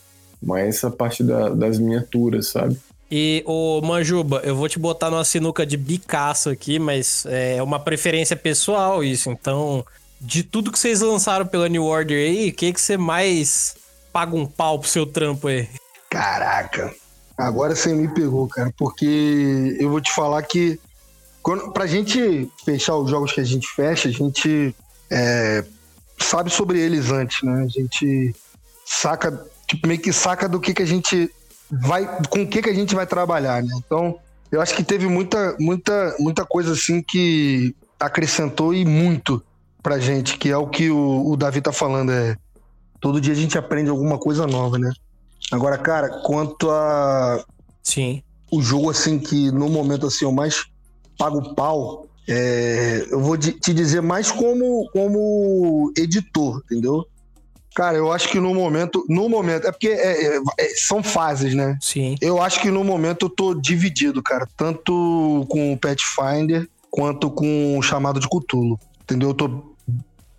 [0.42, 2.78] Mas essa parte da, das miniaturas, sabe?
[3.10, 7.78] E, ô Manjuba, eu vou te botar numa sinuca de bicaço aqui, mas é uma
[7.78, 9.30] preferência pessoal isso.
[9.30, 9.84] Então,
[10.20, 13.76] de tudo que vocês lançaram pela New Order aí, o que, que você mais
[14.12, 15.68] paga um pau pro seu trampo aí?
[16.10, 16.92] Caraca,
[17.36, 20.80] agora você me pegou, cara, porque eu vou te falar que
[21.42, 24.74] quando, pra gente fechar os jogos que a gente fecha, a gente
[25.10, 25.64] é,
[26.18, 27.64] sabe sobre eles antes, né?
[27.64, 28.34] A gente
[28.84, 31.30] saca, tipo, meio que saca do que, que a gente
[31.70, 33.72] vai, com o que, que a gente vai trabalhar, né?
[33.84, 34.18] Então,
[34.50, 39.42] eu acho que teve muita, muita, muita coisa assim que acrescentou e muito
[39.82, 42.36] pra gente, que é o que o, o Davi tá falando, é
[43.00, 44.90] todo dia a gente aprende alguma coisa nova, né?
[45.52, 47.44] Agora, cara, quanto a
[47.82, 48.22] Sim.
[48.50, 50.66] O jogo assim que no momento assim eu mais
[51.18, 57.06] pago pau é, eu vou te dizer mais como, como editor, entendeu?
[57.76, 59.04] Cara, eu acho que no momento.
[59.06, 59.66] No momento.
[59.66, 61.76] É porque é, é, é, são fases, né?
[61.78, 62.16] Sim.
[62.22, 64.48] Eu acho que no momento eu tô dividido, cara.
[64.56, 68.80] Tanto com o Pathfinder quanto com o chamado de Cthulhu.
[69.02, 69.28] Entendeu?
[69.28, 69.74] Eu tô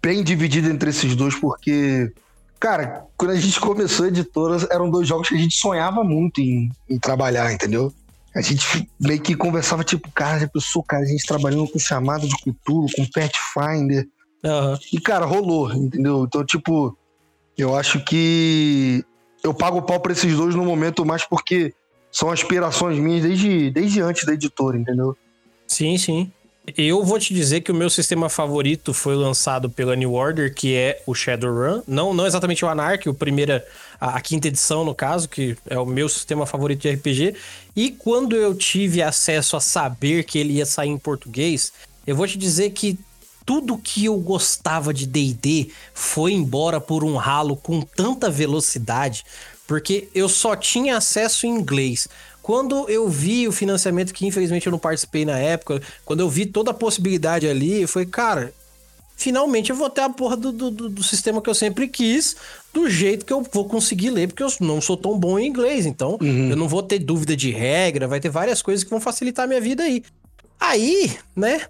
[0.02, 2.12] bem dividido entre esses dois, porque.
[2.60, 6.42] Cara, quando a gente começou a editora, eram dois jogos que a gente sonhava muito
[6.42, 7.94] em, em trabalhar, entendeu?
[8.38, 12.28] A gente meio que conversava, tipo, cara, já pensou, cara, a gente trabalhando com chamada
[12.28, 14.08] de cultura, com Pathfinder.
[14.44, 14.78] Uhum.
[14.94, 16.24] E, cara, rolou, entendeu?
[16.24, 16.96] Então, tipo,
[17.58, 19.04] eu acho que
[19.44, 21.74] eu pago o pau pra esses dois no momento mais porque
[22.12, 25.18] são aspirações minhas desde, desde antes da editora, entendeu?
[25.66, 26.32] Sim, sim.
[26.76, 30.76] Eu vou te dizer que o meu sistema favorito foi lançado pela New Order, que
[30.76, 31.82] é o Shadowrun.
[31.88, 33.66] Não, não exatamente o Anarch, o primeira,
[34.02, 37.36] a, a, quinta edição, no caso, que é o meu sistema favorito de RPG.
[37.74, 41.72] E quando eu tive acesso a saber que ele ia sair em português,
[42.06, 43.00] eu vou te dizer que
[43.46, 49.24] tudo que eu gostava de D&D foi embora por um ralo com tanta velocidade,
[49.66, 52.10] porque eu só tinha acesso em inglês.
[52.48, 56.46] Quando eu vi o financiamento, que infelizmente eu não participei na época, quando eu vi
[56.46, 58.54] toda a possibilidade ali, eu falei, cara,
[59.18, 62.38] finalmente eu vou ter a porra do, do, do, sistema que eu sempre quis,
[62.74, 65.86] do jeito que eu vou conseguir ler, porque eu não sou tão bom em inglês,
[65.86, 66.50] então uhum.
[66.50, 69.48] eu não vou ter dúvida de regra, vai ter várias coisas que vão facilitar a
[69.50, 70.02] minha vida aí.
[70.58, 71.64] Aí, né,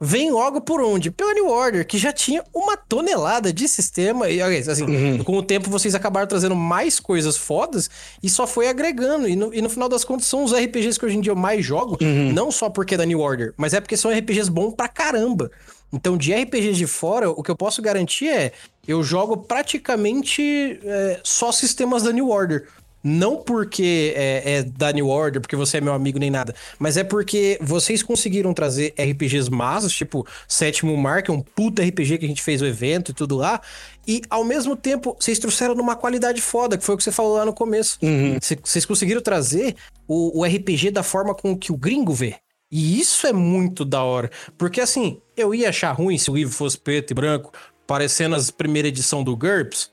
[0.00, 1.10] vem logo por onde?
[1.10, 4.28] Pela New Order, que já tinha uma tonelada de sistema.
[4.28, 5.24] E assim, uhum.
[5.24, 7.88] com o tempo vocês acabaram trazendo mais coisas fodas
[8.22, 9.28] e só foi agregando.
[9.28, 11.36] E no, e no final das contas são os RPGs que hoje em dia eu
[11.36, 12.32] mais jogo, uhum.
[12.32, 15.50] não só porque é da New Order, mas é porque são RPGs bons pra caramba.
[15.92, 18.52] Então, de RPGs de fora, o que eu posso garantir é
[18.86, 22.66] eu jogo praticamente é, só sistemas da New Order.
[23.06, 26.96] Não porque é, é, da New Order, porque você é meu amigo nem nada, mas
[26.96, 32.16] é porque vocês conseguiram trazer RPGs massas, tipo Sétimo Mar, que é um puta RPG
[32.16, 33.60] que a gente fez o evento e tudo lá,
[34.08, 37.36] e ao mesmo tempo vocês trouxeram numa qualidade foda, que foi o que você falou
[37.36, 37.98] lá no começo.
[38.02, 38.38] Uhum.
[38.40, 39.76] Vocês conseguiram trazer
[40.08, 42.36] o, o RPG da forma com que o gringo vê.
[42.70, 44.30] E isso é muito da hora.
[44.58, 47.52] Porque assim, eu ia achar ruim se o livro fosse preto e branco,
[47.86, 49.90] parecendo as primeira edição do GURPS.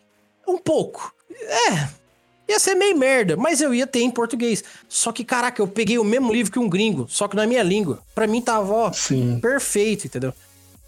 [0.47, 1.13] Um pouco.
[1.69, 1.87] É,
[2.51, 4.61] Ia ser meio merda, mas eu ia ter em português.
[4.89, 7.63] Só que, caraca, eu peguei o mesmo livro que um gringo, só que na minha
[7.63, 7.99] língua.
[8.13, 9.39] Pra mim tava, ó, Sim.
[9.41, 10.33] perfeito, entendeu?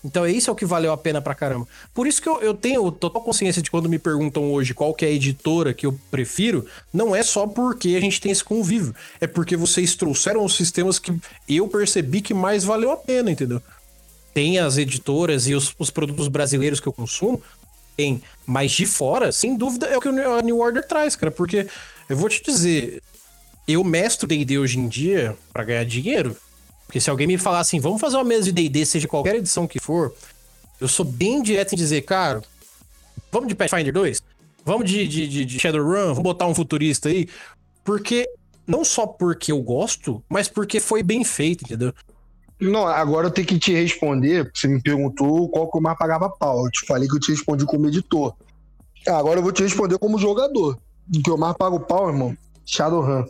[0.03, 1.65] Então isso é o que valeu a pena pra caramba.
[1.93, 5.05] Por isso que eu, eu tenho total consciência de quando me perguntam hoje qual que
[5.05, 8.93] é a editora que eu prefiro, não é só porque a gente tem esse convívio.
[9.21, 13.61] É porque vocês trouxeram os sistemas que eu percebi que mais valeu a pena, entendeu?
[14.33, 17.41] Tem as editoras e os, os produtos brasileiros que eu consumo,
[17.95, 18.21] tem.
[18.45, 21.31] Mas de fora, sem dúvida, é o que a New Order traz, cara.
[21.31, 21.67] Porque
[22.09, 23.01] eu vou te dizer,
[23.67, 26.35] eu mestro D&D hoje em dia para ganhar dinheiro.
[26.85, 29.65] Porque se alguém me falar assim, vamos fazer uma mesa de D&D, seja qualquer edição
[29.65, 30.13] que for,
[30.79, 32.41] eu sou bem direto em dizer, cara,
[33.31, 34.21] vamos de Pathfinder 2?
[34.65, 36.09] Vamos de, de, de, de Shadowrun?
[36.09, 37.27] Vamos botar um futurista aí?
[37.83, 38.29] Porque,
[38.65, 41.93] não só porque eu gosto, mas porque foi bem feito, entendeu?
[42.63, 46.29] Não, agora eu tenho que te responder, você me perguntou qual que eu mais pagava
[46.29, 46.65] pau.
[46.65, 48.33] Eu te falei que eu te respondi como editor.
[49.07, 50.77] Agora eu vou te responder como jogador.
[51.13, 52.35] O que eu mais pago pau, irmão,
[52.65, 53.25] Shadowrun.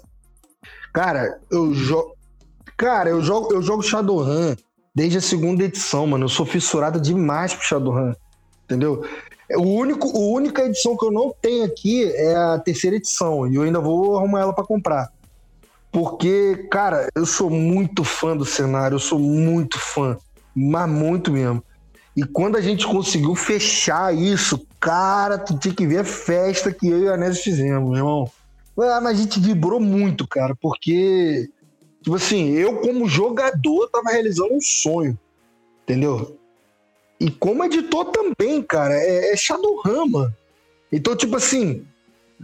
[0.94, 2.16] Cara, eu jogo.
[2.78, 4.56] Cara, eu jogo, eu jogo Shadowrun
[4.94, 6.26] desde a segunda edição, mano.
[6.26, 8.14] Eu sou fissurado demais pro Shadowrun.
[8.66, 9.04] Entendeu?
[9.56, 13.48] O único, a única edição que eu não tenho aqui é a terceira edição.
[13.48, 15.12] E eu ainda vou arrumar ela para comprar.
[15.94, 20.18] Porque, cara, eu sou muito fã do cenário, eu sou muito fã.
[20.56, 21.64] Mas muito mesmo.
[22.18, 26.88] E quando a gente conseguiu fechar isso, cara, tu tinha que ver a festa que
[26.88, 28.32] eu e a Nésio fizemos, meu irmão.
[28.76, 31.48] Mas a gente vibrou muito, cara, porque,
[32.02, 35.18] tipo assim, eu como jogador tava realizando um sonho,
[35.84, 36.36] entendeu?
[37.20, 40.28] E como editor também, cara, é, é Shadowrun,
[40.92, 41.86] Então, tipo assim,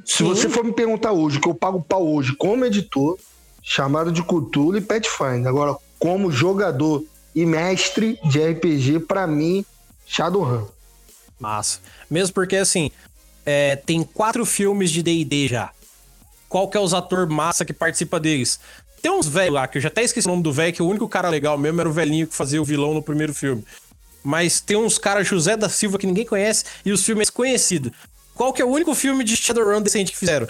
[0.05, 0.25] se Sim.
[0.25, 3.17] você for me perguntar hoje, que eu pago pau hoje como editor,
[3.61, 5.47] chamado de Cthulhu e Pathfinder.
[5.47, 7.03] Agora, como jogador
[7.35, 9.65] e mestre de RPG, para mim,
[10.05, 10.65] Shadowrun.
[11.39, 11.79] Massa.
[12.09, 12.91] Mesmo porque, assim,
[13.45, 15.71] é, tem quatro filmes de D&D já.
[16.47, 18.59] Qual que é os atores massa que participa deles?
[19.01, 20.87] Tem uns velhos lá, que eu já até esqueci o nome do velho, que o
[20.87, 23.63] único cara legal mesmo era o velhinho que fazia o vilão no primeiro filme.
[24.23, 27.91] Mas tem uns caras José da Silva que ninguém conhece e os filmes conhecidos.
[28.33, 30.47] Qual que é o único filme de Shadowrun decente que fizeram?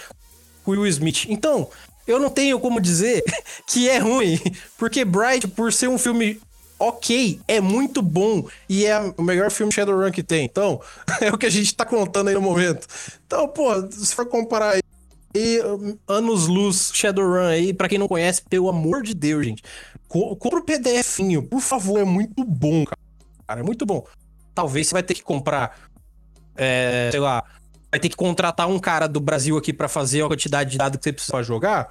[0.68, 1.26] Will Smith.
[1.28, 1.70] Então,
[2.12, 3.24] eu não tenho como dizer
[3.68, 4.40] que é ruim,
[4.78, 6.40] porque Bright, por ser um filme
[6.80, 10.46] ok, é muito bom e é o melhor filme Shadowrun que tem.
[10.46, 10.82] Então,
[11.20, 12.88] é o que a gente tá contando aí no momento.
[13.28, 14.82] Então, pô, se for comparar aí,
[16.08, 19.64] anos luz Shadowrun aí, pra quem não conhece, pelo amor de Deus, gente,
[20.08, 24.06] compra o PDFinho, por favor, é muito bom, cara, é muito bom.
[24.56, 25.78] Talvez você vai ter que comprar,
[26.56, 27.44] é, sei lá,
[27.92, 30.98] vai ter que contratar um cara do Brasil aqui para fazer a quantidade de dados
[30.98, 31.90] que você precisa jogar.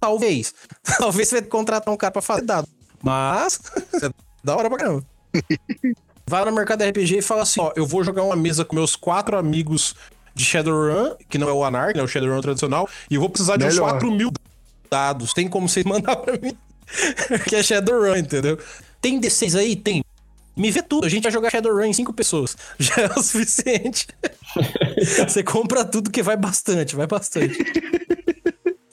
[0.00, 0.54] Talvez.
[0.98, 2.70] Talvez você vai contratar um cara pra fazer dados.
[3.02, 3.60] Mas,
[4.02, 4.10] é
[4.42, 5.06] da hora pra caramba.
[6.28, 8.96] Vai no mercado RPG e fala assim: ó, eu vou jogar uma mesa com meus
[8.96, 9.94] quatro amigos
[10.34, 12.02] de Shadowrun, que não é o Anarch, né?
[12.02, 14.32] O Shadowrun tradicional, e eu vou precisar de uns 4 mil
[14.90, 15.32] dados.
[15.32, 16.56] Tem como vocês mandar pra mim?
[17.48, 18.58] que é Shadowrun, entendeu?
[19.00, 19.76] Tem D6 aí?
[19.76, 20.02] Tem.
[20.56, 21.06] Me vê tudo.
[21.06, 22.56] A gente vai jogar Shadowrun em cinco pessoas.
[22.78, 24.08] Já é o suficiente.
[25.28, 27.56] Você compra tudo que vai bastante, vai bastante.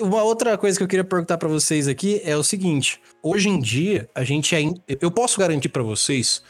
[0.03, 3.57] Uma outra coisa que eu queria perguntar para vocês aqui é o seguinte: hoje em
[3.57, 4.81] dia, a gente ainda.
[4.99, 6.43] Eu posso garantir para vocês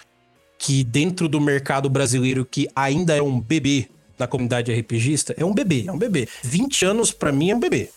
[0.57, 3.87] que dentro do mercado brasileiro, que ainda é um bebê
[4.17, 6.27] na comunidade RPGista, é um bebê, é um bebê.
[6.41, 7.91] 20 anos para mim é um bebê.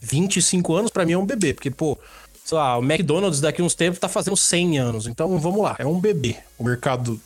[0.00, 1.98] 25 anos para mim é um bebê, porque, pô,
[2.42, 5.06] sei lá, o McDonald's daqui uns tempos tá fazendo 100 anos.
[5.06, 7.20] Então vamos lá, é um bebê o mercado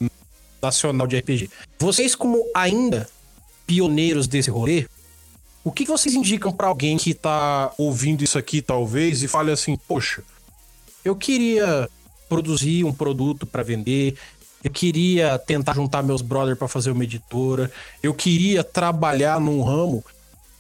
[0.61, 1.49] nacional de RPG.
[1.79, 3.09] Vocês, como ainda
[3.69, 4.87] pioneiros desse rolê,
[5.65, 9.77] o que vocês indicam para alguém que tá ouvindo isso aqui, talvez, e fale assim:
[9.77, 10.23] poxa,
[11.05, 11.89] eu queria
[12.29, 14.17] produzir um produto para vender,
[14.65, 17.71] eu queria tentar juntar meus brothers para fazer uma editora,
[18.03, 20.05] eu queria trabalhar num ramo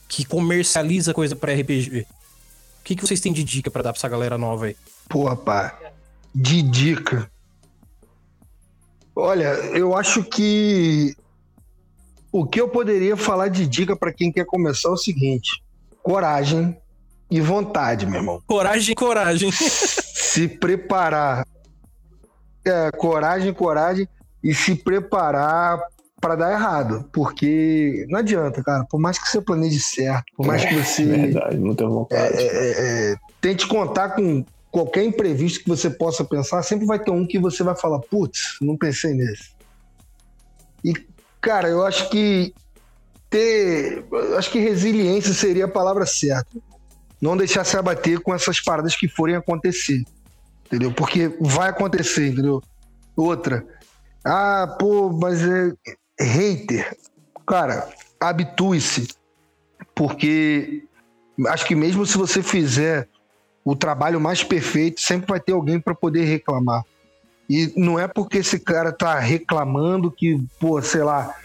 [0.08, 2.06] que comercializa coisa para RPG.
[2.80, 4.76] O que, que vocês têm de dica para dar pra essa galera nova aí?
[5.08, 5.72] Pô, rapaz,
[6.34, 7.30] de dica.
[9.14, 11.14] Olha, eu acho que
[12.32, 15.62] o que eu poderia falar de dica para quem quer começar é o seguinte:
[16.02, 16.76] coragem
[17.30, 18.42] e vontade, meu irmão.
[18.46, 19.52] Coragem, coragem.
[19.52, 21.46] se preparar.
[22.64, 24.08] É, coragem, coragem
[24.42, 25.80] e se preparar
[26.20, 28.84] para dar errado, porque não adianta, cara.
[28.84, 31.02] Por mais que você planeje certo, por mais que você.
[31.02, 32.38] É verdade, muita vontade.
[32.38, 37.10] É, é, é, tente contar com qualquer imprevisto que você possa pensar, sempre vai ter
[37.10, 39.50] um que você vai falar, putz, não pensei nesse.
[40.84, 40.94] E,
[41.42, 42.54] cara, eu acho que
[43.28, 44.04] ter.
[44.38, 46.56] Acho que resiliência seria a palavra certa.
[47.20, 50.02] Não deixar se abater com essas paradas que forem acontecer.
[50.66, 50.92] Entendeu?
[50.92, 52.62] Porque vai acontecer, entendeu?
[53.16, 53.66] Outra.
[54.24, 55.72] Ah, pô, mas é,
[56.18, 56.96] hater,
[57.46, 57.88] cara,
[58.20, 59.08] habitue-se.
[59.94, 60.84] Porque
[61.48, 63.08] acho que mesmo se você fizer
[63.64, 66.84] o trabalho mais perfeito, sempre vai ter alguém para poder reclamar.
[67.52, 71.36] E não é porque esse cara tá reclamando que, pô, sei lá,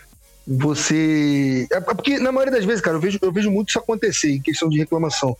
[0.47, 1.67] você.
[1.69, 4.41] É porque, na maioria das vezes, cara, eu vejo, eu vejo muito isso acontecer em
[4.41, 5.35] questão de reclamação.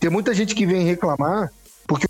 [0.00, 1.52] Tem muita gente que vem reclamar
[1.86, 2.08] porque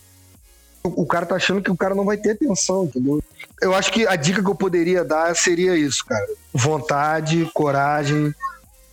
[0.83, 3.23] o cara tá achando que o cara não vai ter atenção, entendeu?
[3.61, 6.27] Eu acho que a dica que eu poderia dar seria isso, cara.
[6.55, 8.35] Vontade, coragem,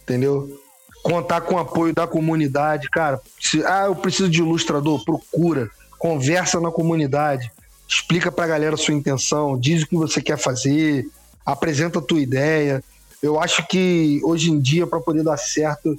[0.03, 0.62] entendeu?
[1.01, 3.22] Contar com o apoio da comunidade, cara.
[3.39, 7.49] Se, ah, eu preciso de ilustrador, procura, conversa na comunidade,
[7.88, 11.08] explica pra galera a sua intenção, diz o que você quer fazer,
[11.46, 12.84] apresenta a tua ideia.
[13.22, 15.98] Eu acho que hoje em dia, para poder dar certo,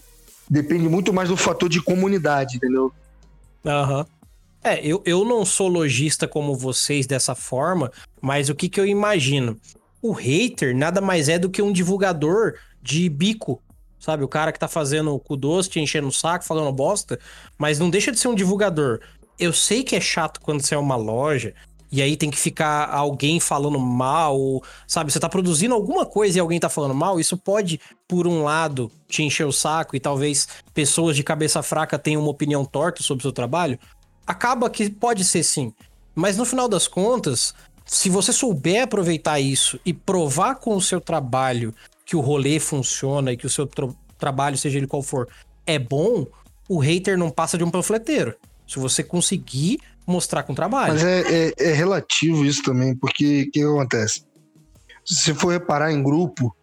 [0.48, 2.92] depende muito mais do fator de comunidade, entendeu?
[3.64, 4.00] Aham.
[4.00, 4.18] Uhum.
[4.62, 8.84] É, eu, eu não sou lojista como vocês dessa forma, mas o que, que eu
[8.84, 9.56] imagino?
[10.02, 13.62] O hater nada mais é do que um divulgador de bico,
[14.00, 14.24] sabe?
[14.24, 17.18] O cara que tá fazendo o cu doce, te enchendo o saco, falando bosta,
[17.56, 19.00] mas não deixa de ser um divulgador.
[19.38, 21.54] Eu sei que é chato quando você é uma loja,
[21.90, 25.10] e aí tem que ficar alguém falando mal, sabe?
[25.10, 28.90] Você tá produzindo alguma coisa e alguém tá falando mal, isso pode, por um lado,
[29.08, 33.22] te encher o saco e talvez pessoas de cabeça fraca tenham uma opinião torta sobre
[33.22, 33.78] o seu trabalho.
[34.26, 35.72] Acaba que pode ser sim.
[36.14, 37.54] Mas no final das contas,
[37.86, 41.74] se você souber aproveitar isso e provar com o seu trabalho
[42.04, 45.28] que o rolê funciona e que o seu tra trabalho, seja ele qual for,
[45.64, 46.26] é bom,
[46.68, 48.34] o hater não passa de um panfleteiro.
[48.66, 49.78] Se você conseguir
[50.08, 50.94] mostrar com trabalho.
[50.94, 54.24] Mas é, é, é relativo isso também, porque o que acontece?
[55.04, 56.54] Se você for reparar em grupo,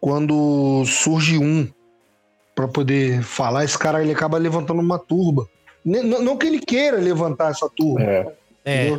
[0.00, 1.68] quando surge um
[2.54, 5.48] para poder falar, esse cara ele acaba levantando uma turba.
[5.84, 8.02] Não, não que ele queira levantar essa turba.
[8.02, 8.34] É.
[8.64, 8.98] é.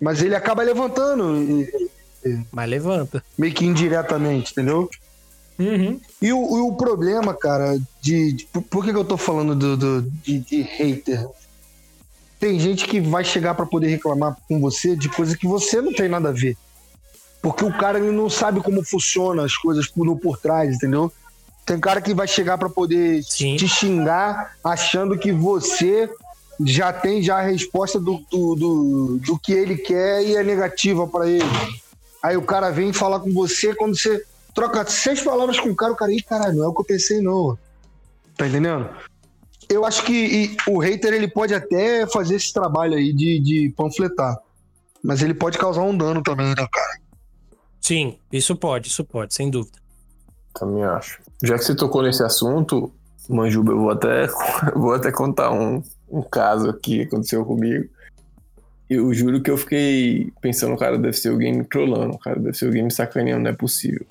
[0.00, 1.66] Mas ele acaba levantando.
[2.52, 3.22] Mas levanta.
[3.36, 4.88] Meio que indiretamente, entendeu?
[5.58, 6.00] Uhum.
[6.20, 8.44] E, o, e o problema, cara, de, de.
[8.44, 11.26] por que, que eu tô falando do, do de, de hater?
[12.46, 15.92] Tem gente que vai chegar para poder reclamar com você de coisa que você não
[15.92, 16.56] tem nada a ver.
[17.42, 21.12] Porque o cara ele não sabe como funciona as coisas por, por trás, entendeu?
[21.64, 23.56] Tem cara que vai chegar para poder Sim.
[23.56, 26.08] te xingar achando que você
[26.64, 31.04] já tem já a resposta do, do, do, do que ele quer e é negativa
[31.04, 31.80] para ele.
[32.22, 34.24] Aí o cara vem falar com você, quando você
[34.54, 36.86] troca seis palavras com o cara, o cara, ih, caralho, não é o que eu
[36.86, 37.58] pensei, não.
[38.36, 38.88] Tá entendendo?
[39.68, 44.38] Eu acho que o hater ele pode até fazer esse trabalho aí de, de panfletar.
[45.02, 47.00] Mas ele pode causar um dano também, né, cara?
[47.80, 49.78] Sim, isso pode, isso pode, sem dúvida.
[50.54, 51.20] Também acho.
[51.42, 52.92] Já que você tocou nesse assunto,
[53.28, 54.26] Manjuba, eu vou até,
[54.74, 57.88] vou até contar um, um caso aqui que aconteceu comigo.
[58.88, 62.66] Eu juro que eu fiquei pensando, cara, deve ser alguém me trollando, cara, deve ser
[62.66, 64.06] alguém me sacaneando, não é possível.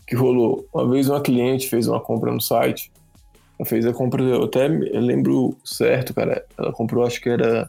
[0.00, 0.66] O que rolou?
[0.72, 2.90] Uma vez uma cliente fez uma compra no site
[3.58, 6.44] ela fez a compra, eu até lembro certo, cara.
[6.58, 7.68] Ela comprou, acho que era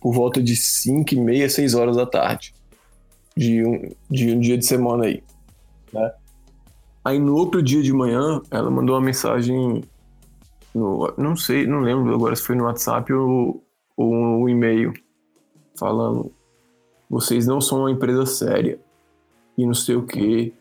[0.00, 2.54] por volta de 5 e meia, 6 horas da tarde.
[3.36, 5.22] De um, de um dia de semana aí.
[5.92, 6.12] Né?
[7.04, 9.82] Aí no outro dia de manhã, ela mandou uma mensagem.
[10.74, 13.62] No, não sei, não lembro agora se foi no WhatsApp ou,
[13.96, 14.92] ou um e-mail.
[15.76, 16.32] Falando:
[17.10, 18.78] vocês não são uma empresa séria.
[19.58, 20.54] E não sei o que.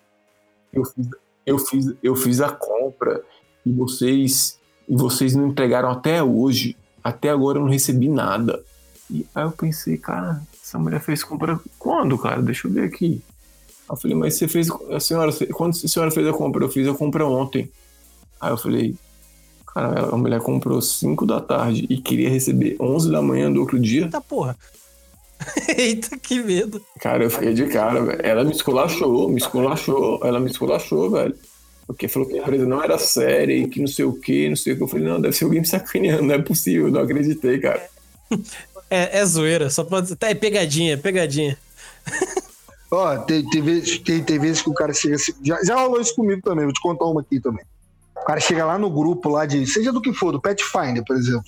[0.72, 1.10] Eu fiz,
[1.46, 3.24] eu fiz, eu fiz a compra
[3.66, 6.76] e vocês e vocês não entregaram até hoje.
[7.03, 8.61] Até agora eu não recebi nada.
[9.09, 12.41] E aí eu pensei, cara, essa mulher fez compra quando, cara?
[12.41, 13.22] Deixa eu ver aqui.
[13.89, 14.70] Eu falei, mas você fez.
[14.91, 16.64] A senhora, quando a senhora fez a compra?
[16.64, 17.70] Eu fiz a compra ontem.
[18.39, 18.95] Aí eu falei,
[19.68, 23.80] cara, a mulher comprou 5 da tarde e queria receber 11 da manhã do outro
[23.80, 24.03] dia.
[24.03, 24.57] Eita porra.
[25.78, 26.82] Eita, que medo.
[26.99, 28.22] Cara, eu fiquei de cara, velho.
[28.24, 30.20] Ela me esculachou, me esculachou.
[30.24, 31.36] Ela me esculachou, velho.
[31.86, 34.56] Porque falou que a empresa não era séria e que não sei o que, não
[34.56, 34.84] sei o que.
[34.84, 37.88] Eu falei, não, deve ser alguém me sacaneando, não é possível, não acreditei, cara.
[38.90, 40.16] É, é zoeira, só pode.
[40.16, 41.58] Tá, é pegadinha, pegadinha.
[42.92, 45.34] Ó, tem, tem, vezes, tem, tem vezes que o cara chega assim.
[45.44, 47.66] Já, já rolou isso comigo também, vou te contar uma aqui também.
[48.16, 49.66] O cara chega lá no grupo lá de.
[49.66, 51.46] Seja do que for, do Petfinder, por exemplo.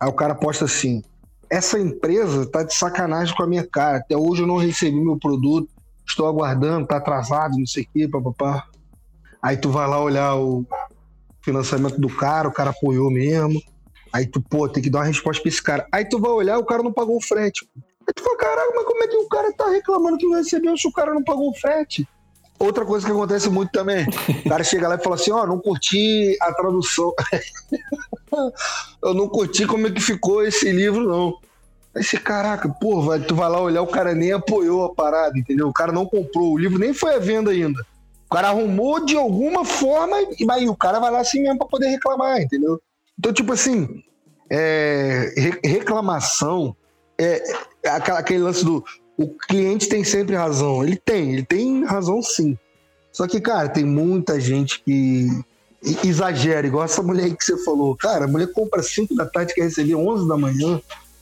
[0.00, 1.02] Aí o cara posta assim:
[1.48, 3.98] essa empresa tá de sacanagem com a minha cara.
[3.98, 5.68] Até hoje eu não recebi meu produto,
[6.06, 8.66] estou aguardando, tá atrasado, não sei o quê, papapá.
[9.42, 10.64] Aí tu vai lá olhar o
[11.42, 13.60] financiamento do cara, o cara apoiou mesmo.
[14.12, 15.86] Aí tu, pô, tem que dar uma resposta pra esse cara.
[15.90, 17.66] Aí tu vai olhar, o cara não pagou o frete.
[17.76, 20.76] Aí tu fala, caraca, mas como é que o cara tá reclamando que não recebeu
[20.76, 22.06] se o cara não pagou o frete?
[22.58, 24.06] Outra coisa que acontece muito também,
[24.46, 27.12] o cara chega lá e fala assim, ó, oh, não curti a tradução.
[29.02, 31.34] eu não curti como é que ficou esse livro, não.
[31.94, 35.68] Aí você, caraca, pô, tu vai lá olhar, o cara nem apoiou a parada, entendeu?
[35.68, 37.84] O cara não comprou, o livro nem foi à venda ainda.
[38.32, 40.16] Cara arrumou de alguma forma
[40.50, 42.80] aí o cara vai lá assim mesmo pra poder reclamar, entendeu?
[43.18, 44.02] Então, tipo assim,
[44.50, 45.32] é,
[45.64, 46.74] reclamação
[47.18, 47.42] é,
[47.84, 48.84] é aquele lance do
[49.16, 50.82] o cliente tem sempre razão.
[50.82, 52.58] Ele tem, ele tem razão sim.
[53.12, 55.28] Só que, cara, tem muita gente que
[56.04, 57.96] exagera, igual essa mulher aí que você falou.
[57.96, 60.80] Cara, a mulher compra 5 da tarde e quer receber 11 da manhã.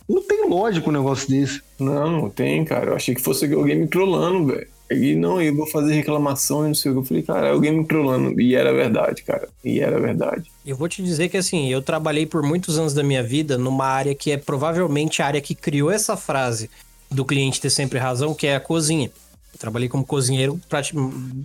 [0.08, 1.62] Não tem lógico um negócio desse.
[1.78, 2.90] Não, não tem, cara.
[2.90, 4.68] Eu achei que fosse alguém me trollando, velho.
[4.90, 7.00] E não, eu vou fazer reclamação e não sei o que.
[7.00, 8.40] Eu falei, cara, alguém me trollando.
[8.40, 9.48] E era verdade, cara.
[9.64, 10.50] E era verdade.
[10.66, 13.86] Eu vou te dizer que assim, eu trabalhei por muitos anos da minha vida numa
[13.86, 16.68] área que é provavelmente a área que criou essa frase
[17.08, 19.12] do cliente ter sempre razão, que é a cozinha.
[19.52, 20.60] Eu trabalhei como cozinheiro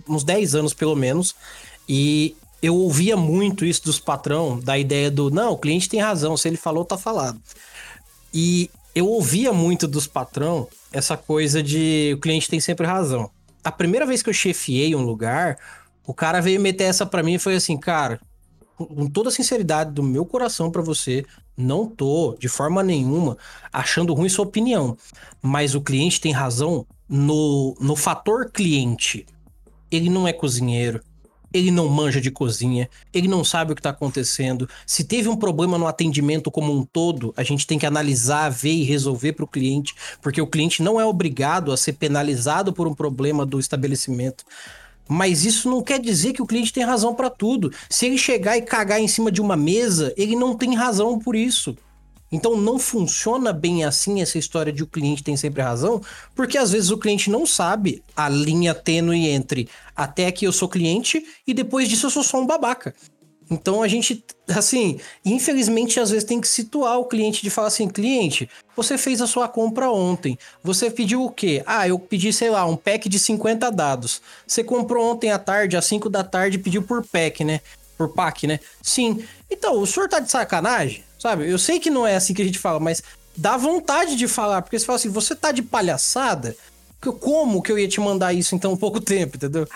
[0.09, 1.35] uns 10 anos pelo menos.
[1.87, 6.35] E eu ouvia muito isso dos patrão, da ideia do não, o cliente tem razão,
[6.35, 7.39] se ele falou, tá falado.
[8.33, 13.29] E eu ouvia muito dos patrão essa coisa de o cliente tem sempre razão
[13.65, 15.57] a primeira vez que eu chefiei um lugar,
[16.05, 18.21] o cara veio meter essa para mim e foi assim, cara,
[18.77, 21.25] com toda a sinceridade do meu coração para você,
[21.57, 23.37] Não tô, de forma nenhuma,
[23.71, 24.97] achando ruim sua opinião.
[25.41, 29.25] Mas o cliente tem razão no, no fator cliente.
[29.89, 31.01] Ele não é cozinheiro,
[31.55, 34.67] ele não manja de cozinha, ele não sabe o que está acontecendo.
[34.85, 38.73] Se teve um problema no atendimento como um todo, a gente tem que analisar, ver
[38.73, 42.87] e resolver para o cliente, porque o cliente não é obrigado a ser penalizado por
[42.87, 44.43] um problema do estabelecimento.
[45.07, 47.71] Mas isso não quer dizer que o cliente tem razão para tudo.
[47.89, 51.35] Se ele chegar e cagar em cima de uma mesa, ele não tem razão por
[51.35, 51.77] isso.
[52.35, 56.01] Então não funciona bem assim essa história de o cliente tem sempre razão,
[56.35, 60.67] porque às vezes o cliente não sabe a linha tênue entre até que eu sou
[60.67, 62.93] cliente e depois disso eu sou só um babaca.
[63.49, 67.87] Então a gente, assim, infelizmente às vezes tem que situar o cliente de falar assim:
[67.87, 70.37] cliente, você fez a sua compra ontem.
[70.61, 71.63] Você pediu o quê?
[71.65, 74.21] Ah, eu pedi, sei lá, um pack de 50 dados.
[74.45, 77.61] Você comprou ontem à tarde, às 5 da tarde, pediu por pack, né?
[77.97, 78.59] Por pack, né?
[78.81, 79.23] Sim.
[79.49, 81.03] Então, o senhor tá de sacanagem?
[81.25, 81.49] Sabe?
[81.49, 83.01] Eu sei que não é assim que a gente fala, mas
[83.35, 86.55] dá vontade de falar, porque você fala assim: você tá de palhaçada?
[87.01, 89.67] Como que eu ia te mandar isso em tão pouco tempo, entendeu?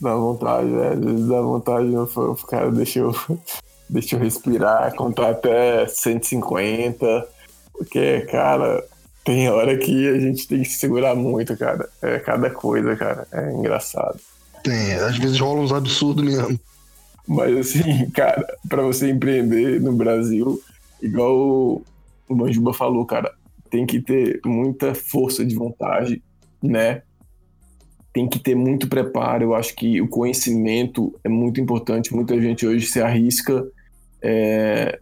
[0.00, 0.92] dá vontade, velho.
[0.92, 3.14] Às vezes dá vontade, foi, cara, deixa eu,
[3.86, 7.28] deixa eu respirar, contar até 150.
[7.70, 8.82] Porque, cara,
[9.22, 11.86] tem hora que a gente tem que se segurar muito, cara.
[12.00, 13.28] É cada coisa, cara.
[13.30, 14.18] É engraçado.
[14.64, 16.58] Tem, às vezes rola uns absurdos mesmo.
[17.30, 20.60] Mas assim, cara, para você empreender no Brasil,
[21.00, 21.80] igual
[22.28, 23.32] o Manjuba falou, cara,
[23.70, 26.20] tem que ter muita força de vontade,
[26.60, 27.02] né?
[28.12, 29.44] Tem que ter muito preparo.
[29.44, 32.12] Eu acho que o conhecimento é muito importante.
[32.12, 33.64] Muita gente hoje se arrisca,
[34.20, 34.98] é,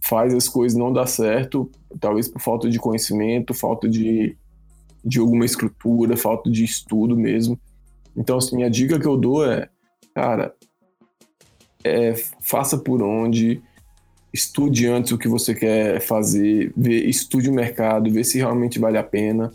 [0.00, 1.70] faz as coisas não dar certo,
[2.00, 4.34] talvez por falta de conhecimento, falta de,
[5.04, 7.60] de alguma estrutura, falta de estudo mesmo.
[8.16, 9.68] Então, assim, a dica que eu dou é,
[10.14, 10.54] cara,
[11.84, 13.62] é, faça por onde,
[14.32, 18.98] estude antes o que você quer fazer, vê, estude o mercado, vê se realmente vale
[18.98, 19.52] a pena,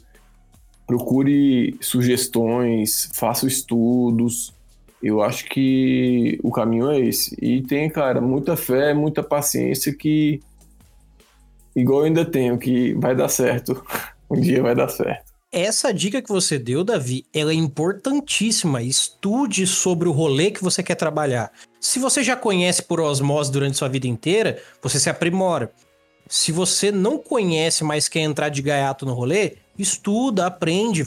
[0.88, 4.54] procure sugestões, faça estudos.
[5.02, 7.36] Eu acho que o caminho é esse.
[7.42, 10.42] E tem, cara, muita fé, muita paciência que,
[11.76, 13.84] igual eu ainda tenho, que vai dar certo.
[14.30, 15.31] um dia vai dar certo.
[15.52, 18.82] Essa dica que você deu, Davi, ela é importantíssima.
[18.82, 21.52] Estude sobre o rolê que você quer trabalhar.
[21.78, 25.70] Se você já conhece por osmose durante sua vida inteira, você se aprimora.
[26.30, 31.06] Se você não conhece, mas quer entrar de gaiato no rolê, estuda, aprende.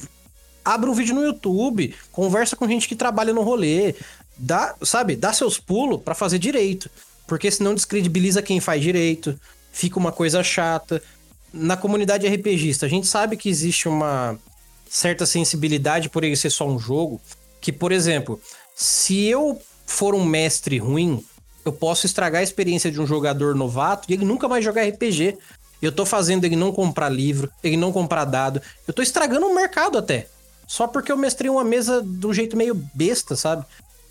[0.63, 3.95] Abre um vídeo no YouTube, conversa com gente que trabalha no rolê.
[4.37, 6.91] Dá, sabe, dá seus pulos para fazer direito.
[7.27, 9.41] Porque senão descredibiliza quem faz direito.
[9.73, 11.03] Fica uma coisa chata.
[11.57, 14.37] Na comunidade RPGista, a gente sabe que existe uma
[14.91, 17.21] certa sensibilidade por ele ser só um jogo.
[17.61, 18.41] Que, por exemplo,
[18.75, 21.25] se eu for um mestre ruim,
[21.65, 25.39] eu posso estragar a experiência de um jogador novato e ele nunca mais jogar RPG.
[25.81, 28.61] Eu tô fazendo ele não comprar livro, ele não comprar dado.
[28.87, 30.27] Eu tô estragando o mercado até.
[30.67, 33.65] Só porque eu mestrei uma mesa de um jeito meio besta, sabe?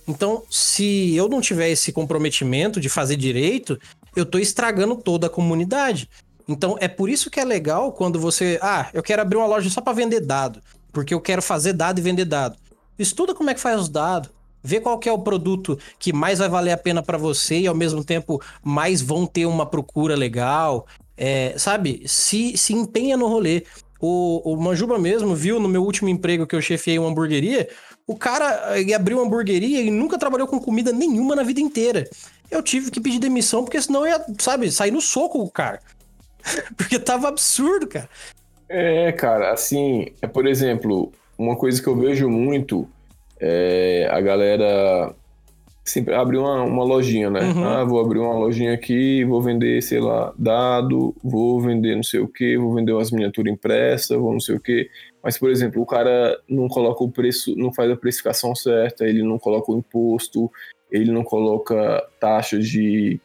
[0.07, 3.77] Então, se eu não tiver esse comprometimento de fazer direito,
[4.15, 6.09] eu tô estragando toda a comunidade.
[6.47, 9.69] Então, é por isso que é legal quando você, ah, eu quero abrir uma loja
[9.69, 12.57] só para vender dado, porque eu quero fazer dado e vender dado.
[12.99, 14.29] Estuda como é que faz os dados,
[14.63, 17.75] Vê qual é o produto que mais vai valer a pena para você e ao
[17.75, 20.87] mesmo tempo mais vão ter uma procura legal.
[21.17, 22.03] É, sabe?
[22.05, 23.63] Se, se empenha no rolê.
[23.99, 27.69] O, o Manjuba mesmo viu no meu último emprego que eu chefiei uma hamburgueria.
[28.07, 32.09] O cara abriu uma hamburgueria e nunca trabalhou com comida nenhuma na vida inteira.
[32.49, 35.79] Eu tive que pedir demissão porque senão eu ia, sabe, sair no soco o cara.
[36.77, 38.09] porque tava absurdo, cara.
[38.69, 42.87] É, cara, assim, é por exemplo, uma coisa que eu vejo muito
[43.45, 45.13] é, a galera
[45.83, 47.41] sempre abre uma, uma lojinha, né?
[47.41, 47.63] Uhum.
[47.65, 52.21] Ah, vou abrir uma lojinha aqui, vou vender, sei lá, dado, vou vender não sei
[52.21, 54.89] o que, vou vender umas miniaturas impressas, vou não sei o que.
[55.21, 59.21] Mas, por exemplo, o cara não coloca o preço, não faz a precificação certa, ele
[59.21, 60.49] não coloca o imposto,
[60.89, 63.19] ele não coloca taxa de,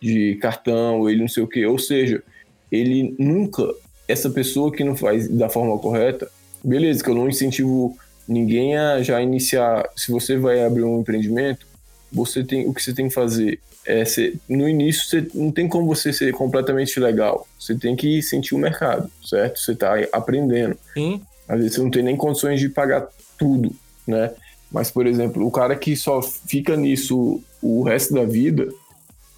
[0.00, 1.64] de cartão, ele não sei o que.
[1.64, 2.22] Ou seja,
[2.70, 3.62] ele nunca,
[4.06, 6.30] essa pessoa que não faz da forma correta,
[6.62, 7.96] beleza, que eu não incentivo
[8.26, 9.88] ninguém a já iniciar.
[9.96, 11.66] Se você vai abrir um empreendimento,
[12.12, 15.68] você tem o que você tem que fazer é ser, no início você não tem
[15.68, 17.46] como você ser completamente legal.
[17.58, 19.58] Você tem que sentir o mercado, certo?
[19.58, 20.76] Você está aprendendo.
[20.94, 21.20] Sim.
[21.48, 23.08] Às vezes você não tem nem condições de pagar
[23.38, 23.74] tudo,
[24.06, 24.32] né?
[24.70, 28.68] Mas, por exemplo, o cara que só fica nisso o resto da vida,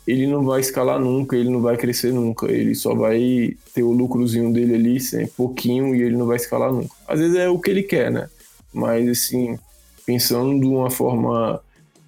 [0.06, 3.92] ele não vai escalar nunca, ele não vai crescer nunca, ele só vai ter o
[3.92, 6.94] lucrozinho dele ali, sem pouquinho, e ele não vai escalar nunca.
[7.06, 8.28] Às vezes é o que ele quer, né?
[8.72, 9.58] mas assim,
[10.06, 11.60] pensando de uma forma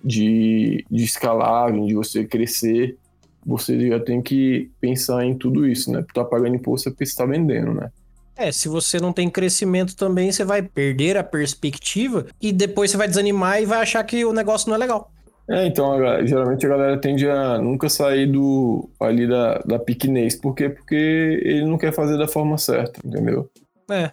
[0.02, 2.96] de, de escalagem, de você crescer,
[3.44, 6.04] você já tem que pensar em tudo isso, né?
[6.14, 7.90] Tá pagando imposto é porque você tá vendendo, né?
[8.36, 12.96] É, se você não tem crescimento também, você vai perder a perspectiva e depois você
[12.96, 15.12] vai desanimar e vai achar que o negócio não é legal.
[15.48, 20.34] É, então, a- geralmente a galera tende a nunca sair do ali da, da pequenez.
[20.36, 20.68] Por quê?
[20.70, 23.50] Porque ele não quer fazer da forma certa, entendeu?
[23.90, 24.10] É.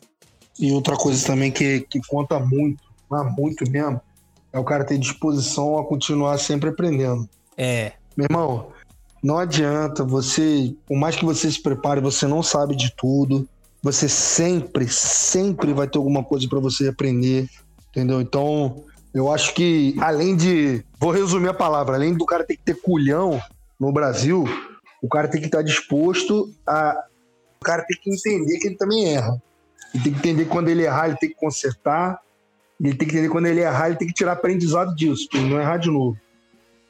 [0.59, 4.01] E outra coisa também que, que conta muito, mas muito mesmo,
[4.51, 7.27] é o cara ter disposição a continuar sempre aprendendo.
[7.57, 7.93] É.
[8.17, 8.67] Meu irmão,
[9.23, 13.47] não adianta você, por mais que você se prepare, você não sabe de tudo.
[13.81, 17.47] Você sempre, sempre vai ter alguma coisa para você aprender,
[17.89, 18.21] entendeu?
[18.21, 22.63] Então, eu acho que além de, vou resumir a palavra, além do cara ter que
[22.63, 23.41] ter culhão
[23.79, 24.45] no Brasil,
[25.01, 27.05] o cara tem que estar disposto a,
[27.59, 29.41] o cara tem que entender que ele também erra.
[29.93, 32.19] Ele tem que entender que quando ele errar, ele tem que consertar.
[32.79, 35.39] Ele tem que entender que quando ele errar, ele tem que tirar aprendizado disso, pra
[35.39, 36.17] ele não errar de novo.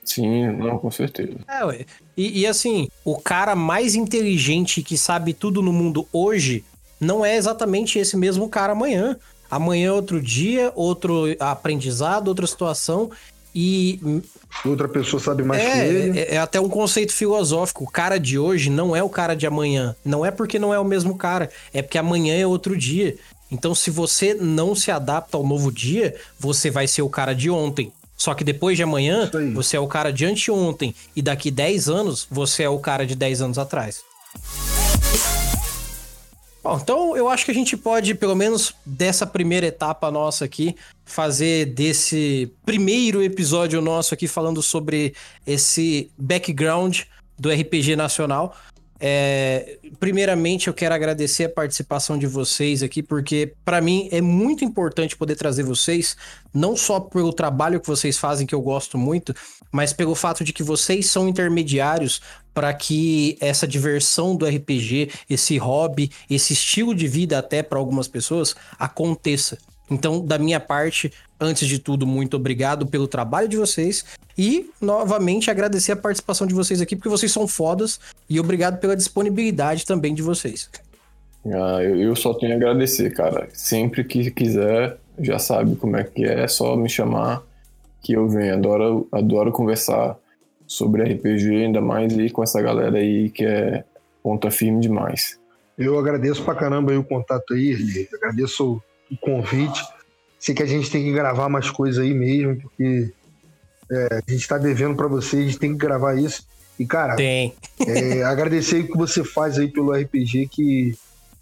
[0.04, 1.38] Sim, não, com certeza.
[1.48, 1.86] É, ué.
[2.16, 6.64] E, e assim, o cara mais inteligente que sabe tudo no mundo hoje
[7.00, 9.18] não é exatamente esse mesmo cara amanhã.
[9.52, 13.12] Amanhã é outro dia, outro aprendizado, outra situação.
[13.54, 14.00] E
[14.66, 16.20] Outra pessoa sabe mais que é, ele.
[16.20, 17.84] é, é até um conceito filosófico.
[17.84, 19.96] O cara de hoje não é o cara de amanhã.
[20.06, 23.18] Não é porque não é o mesmo cara, é porque amanhã é outro dia.
[23.52, 27.50] Então, se você não se adapta ao novo dia, você vai ser o cara de
[27.50, 27.92] ontem.
[28.16, 30.96] Só que depois de amanhã, você é o cara de anteontem.
[31.16, 34.04] E daqui 10 anos, você é o cara de 10 anos atrás.
[36.64, 40.76] Bom, então eu acho que a gente pode, pelo menos dessa primeira etapa nossa aqui,
[41.04, 47.02] fazer desse primeiro episódio nosso aqui falando sobre esse background
[47.38, 48.56] do RPG nacional.
[49.04, 54.64] É, primeiramente, eu quero agradecer a participação de vocês aqui, porque para mim é muito
[54.64, 56.16] importante poder trazer vocês,
[56.54, 59.34] não só pelo trabalho que vocês fazem, que eu gosto muito,
[59.72, 62.22] mas pelo fato de que vocês são intermediários
[62.54, 68.08] para que essa diversão do RPG, esse hobby, esse estilo de vida até para algumas
[68.08, 69.58] pessoas aconteça.
[69.90, 74.06] Então, da minha parte, antes de tudo, muito obrigado pelo trabalho de vocês
[74.38, 78.00] e novamente agradecer a participação de vocês aqui, porque vocês são fodas
[78.30, 80.70] e obrigado pela disponibilidade também de vocês.
[81.46, 83.50] Ah, eu, só tenho a agradecer, cara.
[83.52, 87.44] Sempre que quiser, já sabe como é que é, é só me chamar
[88.02, 88.54] que eu venho.
[88.54, 90.18] Adoro, adoro conversar
[90.66, 93.84] sobre RPG, ainda mais aí com essa galera aí que é
[94.24, 95.40] ponta firme demais.
[95.78, 98.08] Eu agradeço pra caramba aí o contato aí, Erli.
[98.14, 99.84] Agradeço o convite.
[100.40, 103.12] Sei que a gente tem que gravar mais coisas aí mesmo, porque
[103.92, 106.48] é, a gente tá devendo pra vocês, a gente tem que gravar isso.
[106.80, 107.54] E, cara, Tem.
[107.86, 110.98] é, agradecer o que você faz aí pelo RPG, que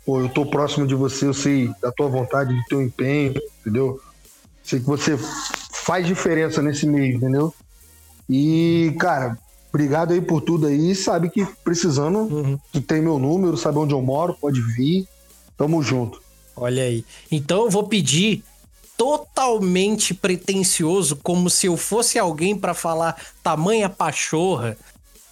[0.06, 4.02] pô, eu tô próximo de você, eu sei da tua vontade, do teu empenho, entendeu?
[4.64, 5.18] Sei que você
[5.90, 7.52] faz diferença nesse meio, entendeu?
[8.30, 9.36] E, cara,
[9.74, 10.94] obrigado aí por tudo aí.
[10.94, 12.60] Sabe que precisando, Uhum.
[12.72, 15.08] tu tem meu número, sabe onde eu moro, pode vir.
[15.58, 16.22] Tamo junto.
[16.56, 17.04] Olha aí.
[17.32, 18.44] Então eu vou pedir
[18.96, 24.78] totalmente pretensioso, como se eu fosse alguém pra falar tamanha pachorra.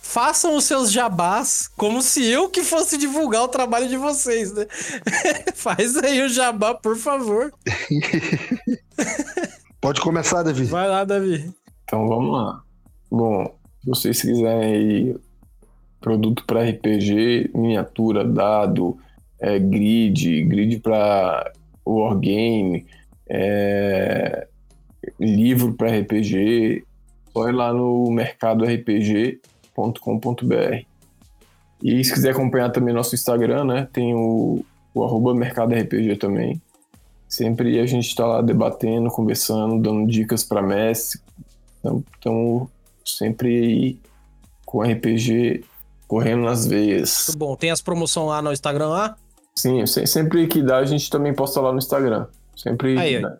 [0.02, 4.66] Façam os seus jabás como se eu que fosse divulgar o trabalho de vocês, né?
[5.54, 7.54] Faz aí o jabá, por favor.
[9.80, 10.66] Pode começar, Davi.
[10.66, 11.52] Vai lá, Davi.
[11.84, 12.62] Então vamos lá.
[13.10, 13.46] Bom,
[13.82, 15.16] se vocês quiserem aí
[16.02, 18.98] produto para RPG, miniatura, dado,
[19.40, 21.52] é, grid, grid para
[21.86, 22.86] wargame,
[23.30, 24.48] é,
[25.20, 26.84] livro para RPG,
[27.34, 30.86] só ir lá no mercadorpg.com.br.
[31.84, 33.88] E se quiser acompanhar também nosso Instagram, né?
[33.94, 36.62] Tem o, o arroba Mercado RPG também.
[37.28, 41.20] Sempre a gente está lá debatendo, conversando, dando dicas para mestre.
[41.80, 42.70] Então, então,
[43.06, 44.00] sempre aí
[44.66, 45.64] com RPG
[46.08, 47.26] correndo nas veias.
[47.28, 47.56] Muito bom.
[47.56, 49.18] Tem as promoções lá no Instagram lá?
[49.56, 52.28] Sim, se- sempre que dá, a gente também posta lá no Instagram.
[52.56, 53.38] Sempre Aí, dá.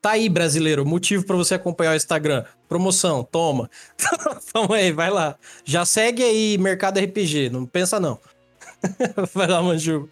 [0.00, 0.86] Tá aí, brasileiro.
[0.86, 2.44] Motivo pra você acompanhar o Instagram.
[2.68, 3.68] Promoção, toma.
[4.52, 5.36] toma aí, vai lá.
[5.64, 8.18] Já segue aí Mercado RPG, não pensa não.
[9.34, 10.08] vai lá, Manju.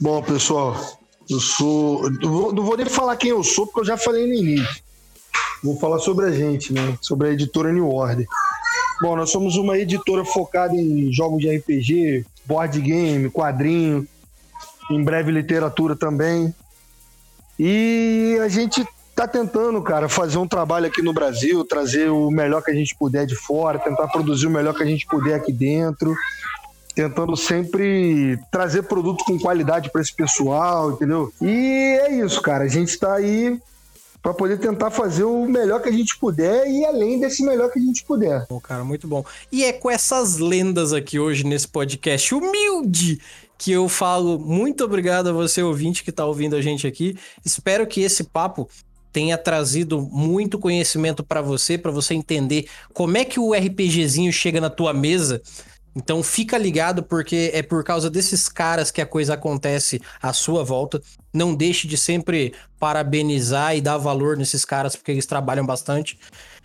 [0.00, 0.76] Bom, pessoal,
[1.28, 2.10] eu sou.
[2.10, 4.82] não vou nem falar quem eu sou, porque eu já falei no início.
[5.62, 6.98] Vou falar sobre a gente, né?
[7.00, 8.26] Sobre a editora New Order.
[9.00, 14.06] Bom, nós somos uma editora focada em jogos de RPG, board game, quadrinho,
[14.90, 16.54] em breve literatura também.
[17.58, 18.86] E a gente
[19.16, 22.94] tá tentando, cara, fazer um trabalho aqui no Brasil, trazer o melhor que a gente
[22.96, 26.14] puder de fora, tentar produzir o melhor que a gente puder aqui dentro
[26.94, 31.32] tentando sempre trazer produto com qualidade para esse pessoal, entendeu?
[31.42, 32.64] E é isso, cara.
[32.64, 33.58] A gente tá aí
[34.22, 37.78] para poder tentar fazer o melhor que a gente puder e além desse melhor que
[37.78, 38.46] a gente puder.
[38.48, 39.22] Bom, cara, muito bom.
[39.52, 43.20] E é com essas lendas aqui hoje nesse podcast humilde
[43.58, 47.18] que eu falo muito obrigado a você ouvinte que está ouvindo a gente aqui.
[47.44, 48.68] Espero que esse papo
[49.12, 54.60] tenha trazido muito conhecimento para você, para você entender como é que o RPGzinho chega
[54.60, 55.42] na tua mesa.
[55.94, 60.64] Então fica ligado porque é por causa desses caras que a coisa acontece à sua
[60.64, 61.00] volta.
[61.32, 66.18] Não deixe de sempre parabenizar e dar valor nesses caras porque eles trabalham bastante.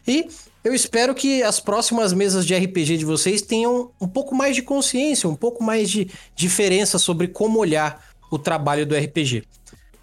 [0.07, 0.27] E
[0.63, 4.61] eu espero que as próximas mesas de RPG de vocês tenham um pouco mais de
[4.61, 9.43] consciência, um pouco mais de diferença sobre como olhar o trabalho do RPG.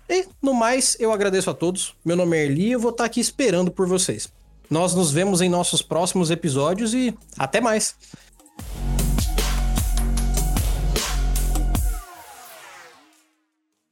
[0.08, 1.94] E, no mais, eu agradeço a todos.
[2.04, 4.28] Meu nome é Erli e eu vou estar aqui esperando por vocês.
[4.70, 7.94] Nós nos vemos em nossos próximos episódios e até mais!